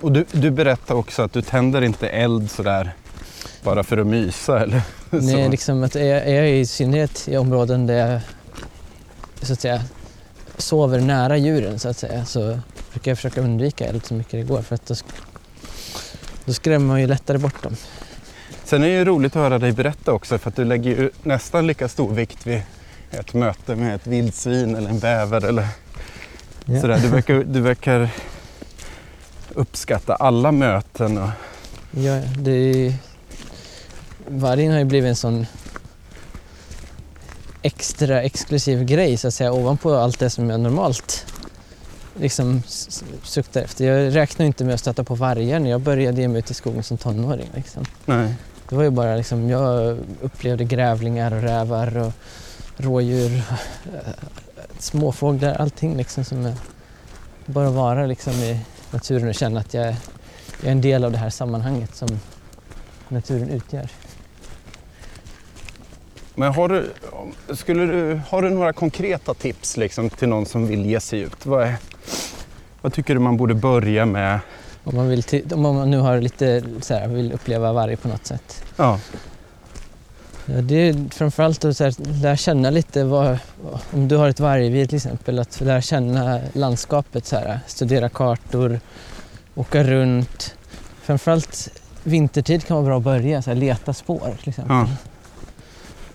[0.01, 2.95] Och du, du berättar också att du tänder inte eld sådär
[3.63, 7.87] bara för att mysa eller Nej, liksom att är, är jag i synnerhet i områden
[7.87, 8.21] där jag
[9.43, 9.83] så att säga,
[10.57, 12.59] sover nära djuren så att säga så
[12.93, 14.95] brukar jag försöka undvika eld så mycket det går för att då,
[16.45, 17.77] då skrämmer man ju lättare bort dem.
[18.67, 21.11] Sen är det ju roligt att höra dig berätta också för att du lägger ju
[21.23, 22.63] nästan lika stor vikt vid
[23.11, 25.69] ett möte med ett vildsvin eller en bäver eller
[26.65, 26.81] Ja.
[26.81, 26.99] sådär.
[26.99, 28.09] Du verkar, du verkar
[29.55, 31.29] uppskatta alla möten och
[31.91, 32.51] Ja, det
[32.87, 32.95] är
[34.29, 35.47] vargen har ju blivit en sån
[37.63, 41.27] extra exklusiv grej så att säga ovanpå allt det som jag normalt
[42.21, 42.63] liksom
[43.23, 43.85] suktar efter.
[43.85, 46.55] Jag räknar inte med att stöta på vargar när jag började ge mig ut i
[46.55, 47.51] skogen som tonåring.
[47.55, 47.85] Liksom.
[48.05, 48.35] nej.
[48.69, 52.13] Det var ju bara liksom, jag upplevde grävlingar och rävar och
[52.77, 53.37] rådjur,
[53.95, 54.01] eh,
[54.79, 56.55] småfåglar, allting liksom som är,
[57.47, 58.61] bara vara liksom i
[58.91, 59.97] naturen och känna att jag, är-
[60.61, 62.09] jag är en del av det här sammanhanget som
[63.09, 63.89] naturen utgör.
[66.35, 66.93] Men har du,
[67.55, 71.47] skulle du, har du några konkreta tips liksom, till någon som vill ge sig ut?
[71.47, 71.75] Vad, är,
[72.83, 74.41] vad tycker du man borde börja med?
[74.87, 78.09] Om man, vill till, om man nu har lite så här, vill uppleva varg på
[78.09, 78.63] något sätt.
[78.77, 78.99] Ja,
[80.49, 83.39] Ja, det är framförallt att så här, lära känna lite vad,
[83.93, 88.81] om du har ett vargrevir till exempel, att lära känna landskapet, så här, studera kartor,
[89.55, 90.55] åka runt.
[91.03, 91.69] Framförallt
[92.05, 94.77] vintertid kan vara bra att börja, så här, leta spår till exempel.
[94.77, 94.89] ja.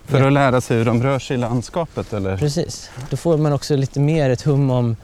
[0.04, 2.36] För att lära sig hur de rör sig i landskapet eller?
[2.36, 4.96] Precis, då får man också lite mer ett hum om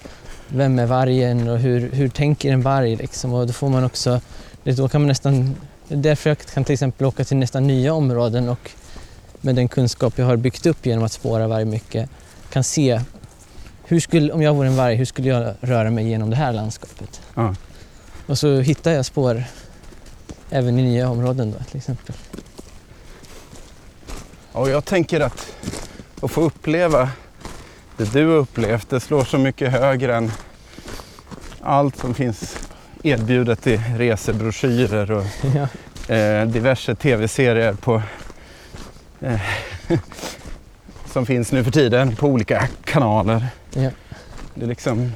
[0.49, 3.35] vem är vargen och hur, hur tänker en varg liksom?
[3.35, 4.21] Och då får man också,
[4.65, 5.57] då kan man nästan,
[5.89, 8.71] därför jag kan till exempel åka till nästan nya områden och
[9.41, 12.11] med den kunskap jag har byggt upp genom att spåra varg mycket
[12.51, 13.01] kan se
[13.85, 16.53] hur skulle, om jag vore en varg, hur skulle jag röra mig genom det här
[16.53, 17.21] landskapet?
[17.35, 17.55] Ja.
[18.27, 19.45] Och så hittar jag spår
[20.51, 22.15] även i nya områden då till exempel.
[24.53, 25.47] Och jag tänker att
[26.23, 27.11] att få uppleva
[27.99, 30.33] det du har upplevt, det slår så mycket högre än
[31.63, 32.57] allt som finns
[33.03, 35.25] erbjudet i resebroschyrer och
[36.09, 36.15] Ja.
[36.15, 38.03] eh, diverse tv-serier på
[39.21, 39.41] eh,
[41.13, 43.47] som finns nu för tiden på olika kanaler.
[43.75, 43.91] Ja.
[44.55, 45.13] Det är liksom,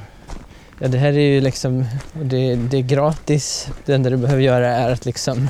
[0.79, 3.69] Ja, det här är ju liksom, det, det är gratis.
[3.85, 5.49] Det enda du behöver göra är att liksom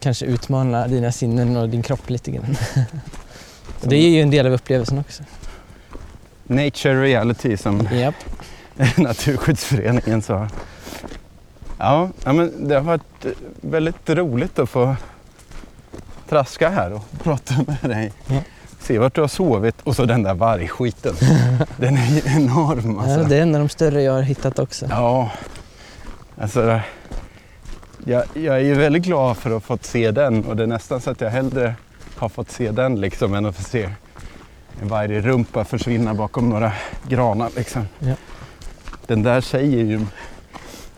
[0.00, 2.56] kanske utmana dina sinnen och din kropp lite grann.
[3.82, 5.22] Det är ju en del av upplevelsen också.
[6.46, 8.14] Nature reality som Japp.
[8.96, 10.48] Naturskyddsföreningen sa.
[11.78, 13.30] Ja, ja, men det har varit eh,
[13.60, 14.96] väldigt roligt att få
[16.28, 18.12] traska här och prata med dig.
[18.26, 18.40] Ja.
[18.80, 21.14] Se vart du har sovit och så den där vargskiten.
[21.76, 23.20] Den är ju enorm alltså.
[23.20, 24.86] Ja, det är en av de större jag har hittat också.
[24.90, 25.30] Ja,
[26.38, 26.80] alltså
[28.04, 30.66] jag, jag är ju väldigt glad för att ha fått se den och det är
[30.66, 31.74] nästan så att jag hellre
[32.16, 33.90] har fått se den liksom än att få se
[34.82, 36.72] en vargrumpa försvinna bakom några
[37.08, 37.88] granar liksom.
[37.98, 38.14] Ja.
[39.06, 40.06] Den där säger ju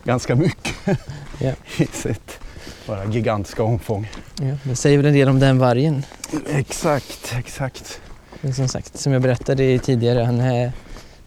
[0.05, 0.75] ganska mycket
[1.39, 1.53] Ja.
[1.77, 2.41] i sitt
[2.87, 4.09] bara gigantiska omfång.
[4.41, 6.03] Ja, det säger väl en del om den vargen.
[6.49, 8.01] Exakt, exakt.
[8.41, 10.73] Men som sagt, som jag berättade tidigare, han är,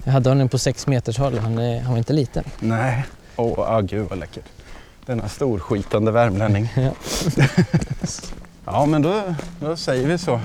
[0.04, 1.38] jag hade honom på sex meters håll.
[1.40, 2.44] Han, är, han var inte liten.
[2.60, 4.46] Nej, åh ah, gud vad läckert.
[5.06, 6.70] Denna storskitande värmlänning.
[6.76, 6.92] Ja.
[8.66, 10.40] Ja, men då, då säger vi så.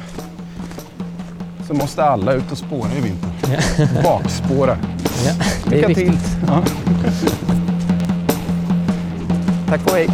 [1.66, 3.30] Så måste alla ut och spåra i vinter.
[3.78, 4.02] Ja.
[4.02, 4.78] Bakspåra.
[5.26, 5.32] Ja,
[5.70, 6.18] Lycka till!
[6.46, 6.62] Ja.
[9.68, 10.08] Tack och hej!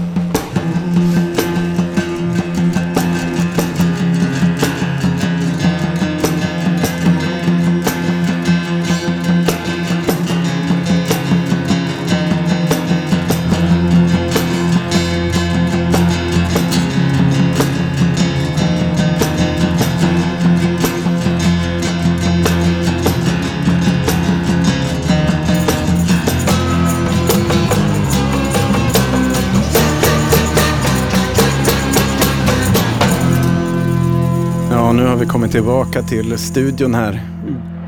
[35.12, 37.20] Har vi kommit tillbaka till studion här.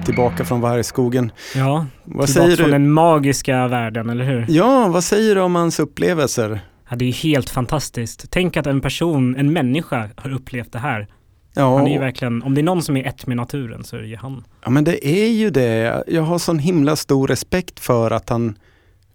[0.04, 1.32] Tillbaka från vargskogen.
[1.54, 2.72] Ja, Vad tillbaka säger från du?
[2.72, 4.46] den magiska världen, eller hur?
[4.48, 6.60] Ja, vad säger du om hans upplevelser?
[6.90, 8.26] Ja, det är helt fantastiskt.
[8.30, 11.08] Tänk att en person, en människa, har upplevt det här.
[11.54, 13.96] Ja, Han är ju verkligen, om det är någon som är ett med naturen så
[13.96, 14.44] är det ju han.
[14.64, 16.04] ja, men det är ju det.
[16.06, 18.58] Jag har sån himla stor respekt för att han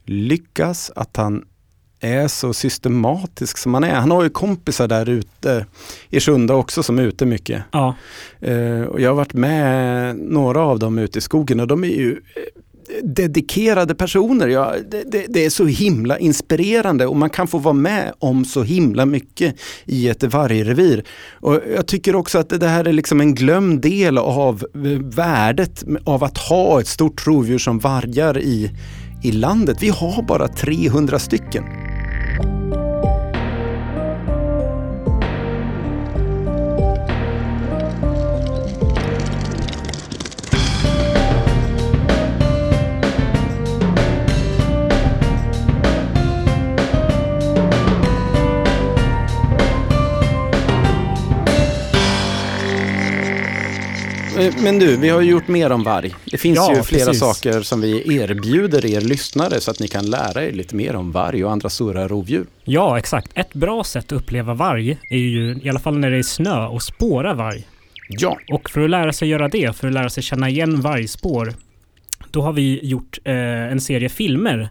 [0.06, 1.44] lyckas, att han
[2.00, 3.96] är så systematisk som han är.
[3.96, 5.66] Han har ju kompisar där ute
[6.10, 7.64] i Sjunda också som är ute mycket.
[7.72, 7.96] Ja,
[8.42, 11.88] Eh, och jag har varit med några av dem ute i skogen och de är
[11.88, 14.48] ju eh, dedikerade personer.
[14.48, 18.46] Ja, det, det, det är så himla inspirerande och man kan få vara med om
[18.46, 21.04] så himla mycket i ett vargrevir.
[21.32, 24.82] Och jag tycker också att det här är liksom en glömd del av eh,
[25.16, 28.72] värdet av att ha ett stort rovdjur som vargar i,
[29.22, 29.84] i landet.
[29.84, 31.64] Vi har bara 300 stycken.
[54.64, 56.16] Men du, vi har ju gjort mer om varg.
[56.26, 57.20] Det finns Ja, ju flera precis.
[57.20, 61.12] saker som vi erbjuder er lyssnare så att ni kan lära er lite mer om
[61.12, 62.46] varg och andra stora rovdjur.
[62.64, 63.32] ja exakt.
[63.34, 66.66] Ett bra sätt att uppleva varg är ju, i alla fall när det är snö,
[66.68, 67.68] och spåra varg.
[68.10, 71.54] Ja, Och för att lära sig göra det, för att lära sig känna igen vargspår,
[72.32, 73.34] då har vi gjort eh,
[73.72, 74.70] en serie filmer.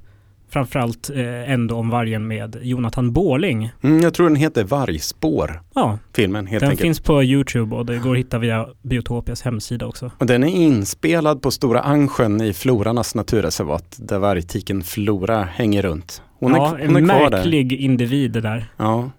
[0.50, 3.70] Framförallt eh, ändå om vargen med Jonathan Båling.
[3.82, 6.86] mm, jag tror den heter Vargspår, Ja, filmen helt den enkelt.
[6.86, 10.10] finns på Youtube och det går att hitta via Biotopias hemsida också.
[10.18, 16.22] Och den är inspelad på Stora Angsjön i Florarnas naturreservat där vargtiken Flora hänger runt.
[16.38, 17.36] Hon ja, är, hon är en kvar där.
[17.38, 18.66] märklig individ det där.
[18.76, 19.10] Ja.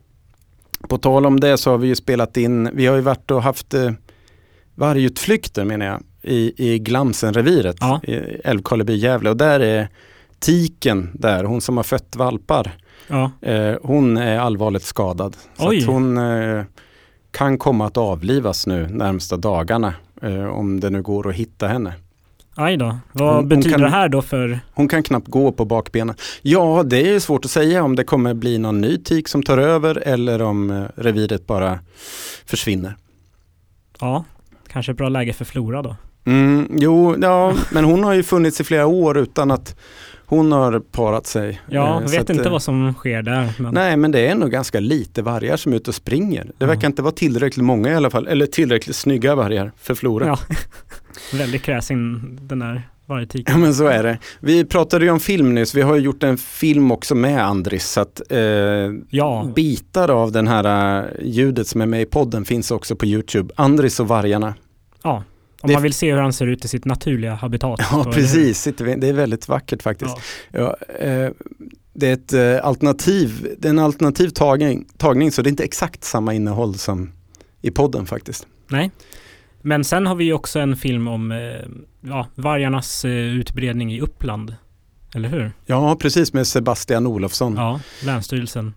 [0.90, 3.44] På tal om det så har vi ju spelat in, vi har ju varit och
[3.44, 3.92] haft eh,
[4.76, 8.02] vargutflykter menar jag, i, i Glamsenreviret Ja.
[8.04, 8.14] i
[8.44, 9.88] Älvkarleby, Gävle och där är
[10.40, 12.72] tiken där, hon som har fött valpar,
[13.08, 15.36] Ja, eh, hon är allvarligt skadad.
[15.58, 15.78] Så Oj.
[15.78, 16.64] att hon eh,
[17.32, 21.94] kan komma att avlivas nu närmsta dagarna eh, om det nu går att hitta henne.
[22.56, 22.98] Aj då.
[23.12, 24.60] Vad Hon- hon betyder kan- det här då för...
[24.74, 26.16] Hon kan knappt gå på bakbenen.
[26.42, 29.58] Ja, det är svårt att säga om det kommer bli någon ny tik som tar
[29.58, 31.80] över eller om eh, reviret bara
[32.46, 32.96] försvinner.
[34.00, 34.26] Ja,
[34.68, 35.96] kanske ett bra läge för Flora då.
[36.26, 39.76] Mm, jo, ja, men hon har ju funnits i flera år utan att
[40.30, 41.62] hon har parat sig.
[41.70, 43.54] Ja, Eh, jag så vet att, inte eh, vad som sker där.
[43.60, 43.74] Men...
[43.74, 46.44] Nej, men det är nog ganska lite vargar som är ute och springer.
[46.44, 46.68] Det Ja.
[46.68, 50.26] verkar inte vara tillräckligt många i alla fall, eller tillräckligt snygga vargar för Flora.
[50.28, 50.38] Ja.
[51.38, 53.54] Väldigt kräsen den där vargtiken.
[53.54, 54.18] Ja men så är det.
[54.40, 57.90] Vi pratade ju om film nyss, vi har ju gjort en film också med Andris
[57.90, 58.40] så att eh,
[59.10, 63.06] Ja, bitar av den här eh, ljudet som är med i podden finns också på
[63.06, 63.54] Youtube.
[63.58, 64.54] Andris och vargarna.
[65.04, 65.24] ja.
[65.62, 67.80] Om Det- man vill se hur han ser ut i sitt naturliga habitat.
[67.92, 70.16] Ja precis, vi- det är väldigt vackert Det, faktiskt.
[70.52, 70.78] ja.
[70.90, 71.32] Ja, eh,
[71.94, 75.64] det är ett eh, alternativ, det är en alternativ tagning, tagning så det är inte
[75.64, 77.12] exakt samma innehåll som
[77.62, 78.48] i podden faktiskt.
[78.68, 78.92] Nej.
[79.62, 81.38] Men sen har vi också en film om eh,
[82.10, 84.56] ja, vargarnas eh, utbredning i Uppland.
[85.16, 85.52] Eller hur?
[85.66, 87.56] Ja precis med Sebastian Olofsson.
[87.56, 87.62] Ja.
[88.02, 88.74] Ja, Länsstyrelsen.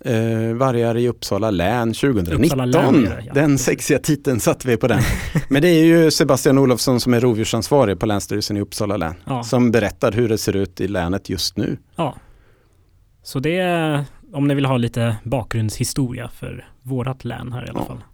[0.00, 2.44] Eh, vargar i Uppsala län 2019.
[2.44, 3.32] Uppsala län ja.
[3.34, 5.00] Den sexiga titeln satte vi på den.
[5.48, 9.14] Men det är ju Sebastian Olofsson som är rovdjursansvarig på Länsstyrelsen i Uppsala län.
[9.24, 9.42] Ja.
[9.42, 11.76] Som berättar hur det ser ut i länet just nu.
[11.96, 12.16] ja.
[13.24, 17.80] Så det är om ni vill ha lite bakgrundshistoria för vårat län här i alla
[17.80, 17.86] Ja.
[17.86, 18.04] fall.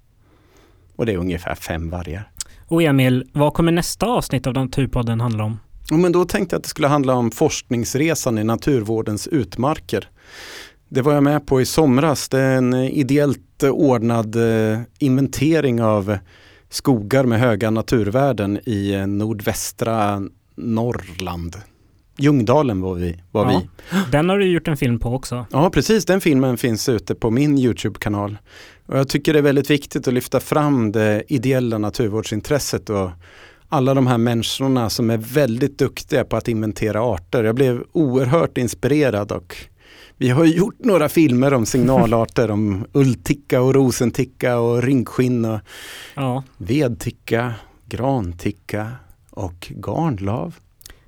[0.96, 2.30] Och det är ungefär fem vargar.
[2.66, 5.58] Och Emil, vad kommer nästa avsnitt av Naturpodden handla om?
[5.90, 10.08] Ja, men då tänkte jag att det skulle handla om forskningsresan i naturvårdens utmarker.
[10.88, 12.28] Det var jag med på i somras.
[12.28, 16.18] Det är en ideellt ordnad eh, inventering av
[16.70, 20.22] skogar med höga naturvärden i eh, nordvästra
[20.56, 21.56] Norrland.
[22.18, 23.20] Ljungdalen var vi.
[23.30, 23.62] Var Ja.
[23.90, 23.98] vi.
[24.12, 25.46] Den har du gjort en film på också.
[25.52, 26.04] Ja, precis.
[26.04, 28.38] Den filmen finns ute på min YouTube-kanal.
[28.86, 33.10] Och jag tycker det är väldigt viktigt att lyfta fram det ideella naturvårdsintresset och
[33.68, 37.44] alla de här människorna som är väldigt duktiga på att inventera arter.
[37.44, 39.56] Jag blev oerhört inspirerad och
[40.18, 45.60] vi har ju gjort några filmer om signalarter, om ullticka och rosenticka och ringskinn och
[46.14, 47.54] Ja, vedticka,
[47.86, 48.92] granticka
[49.30, 50.54] och garnlav.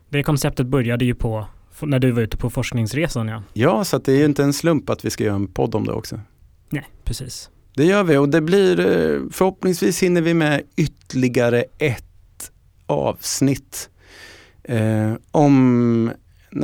[0.08, 1.46] det konceptet började ju på
[1.82, 3.42] när du var ute på forskningsresan ja.
[3.52, 5.84] Ja, så det är ju inte en slump att vi ska göra en podd om
[5.86, 6.20] det också.
[6.70, 7.50] Nej, precis.
[7.74, 12.52] Det gör vi och det blir eh, förhoppningsvis hinner vi med ytterligare ett
[12.86, 13.90] avsnitt
[14.62, 16.11] eh, om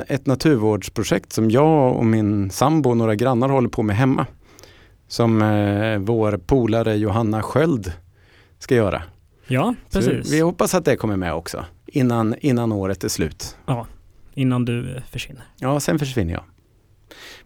[0.09, 4.26] ett naturvårdsprojekt som jag och min sambo och några grannar håller på med hemma.
[5.09, 7.93] Som eh, vår polare Johanna Sköld
[8.59, 9.03] ska göra.
[9.47, 10.32] Ja, Så precis.
[10.32, 13.57] vi hoppas att det kommer med också innan, innan året är slut.
[14.34, 15.43] Innan du eh, försvinner.
[15.59, 16.43] Ja, sen försvinner jag.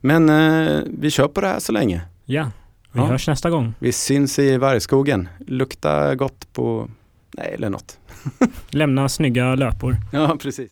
[0.00, 2.02] Men eh, vi kör på det här så länge.
[2.24, 2.50] Ja,
[2.92, 3.06] vi Ja.
[3.06, 3.74] hörs nästa gång.
[3.78, 5.28] Vi syns i vargskogen.
[5.46, 6.88] Lukta gott på,
[7.36, 7.98] nej eller något.
[8.70, 9.96] Lämna snygga löpor.
[10.12, 10.68] Ja, precis.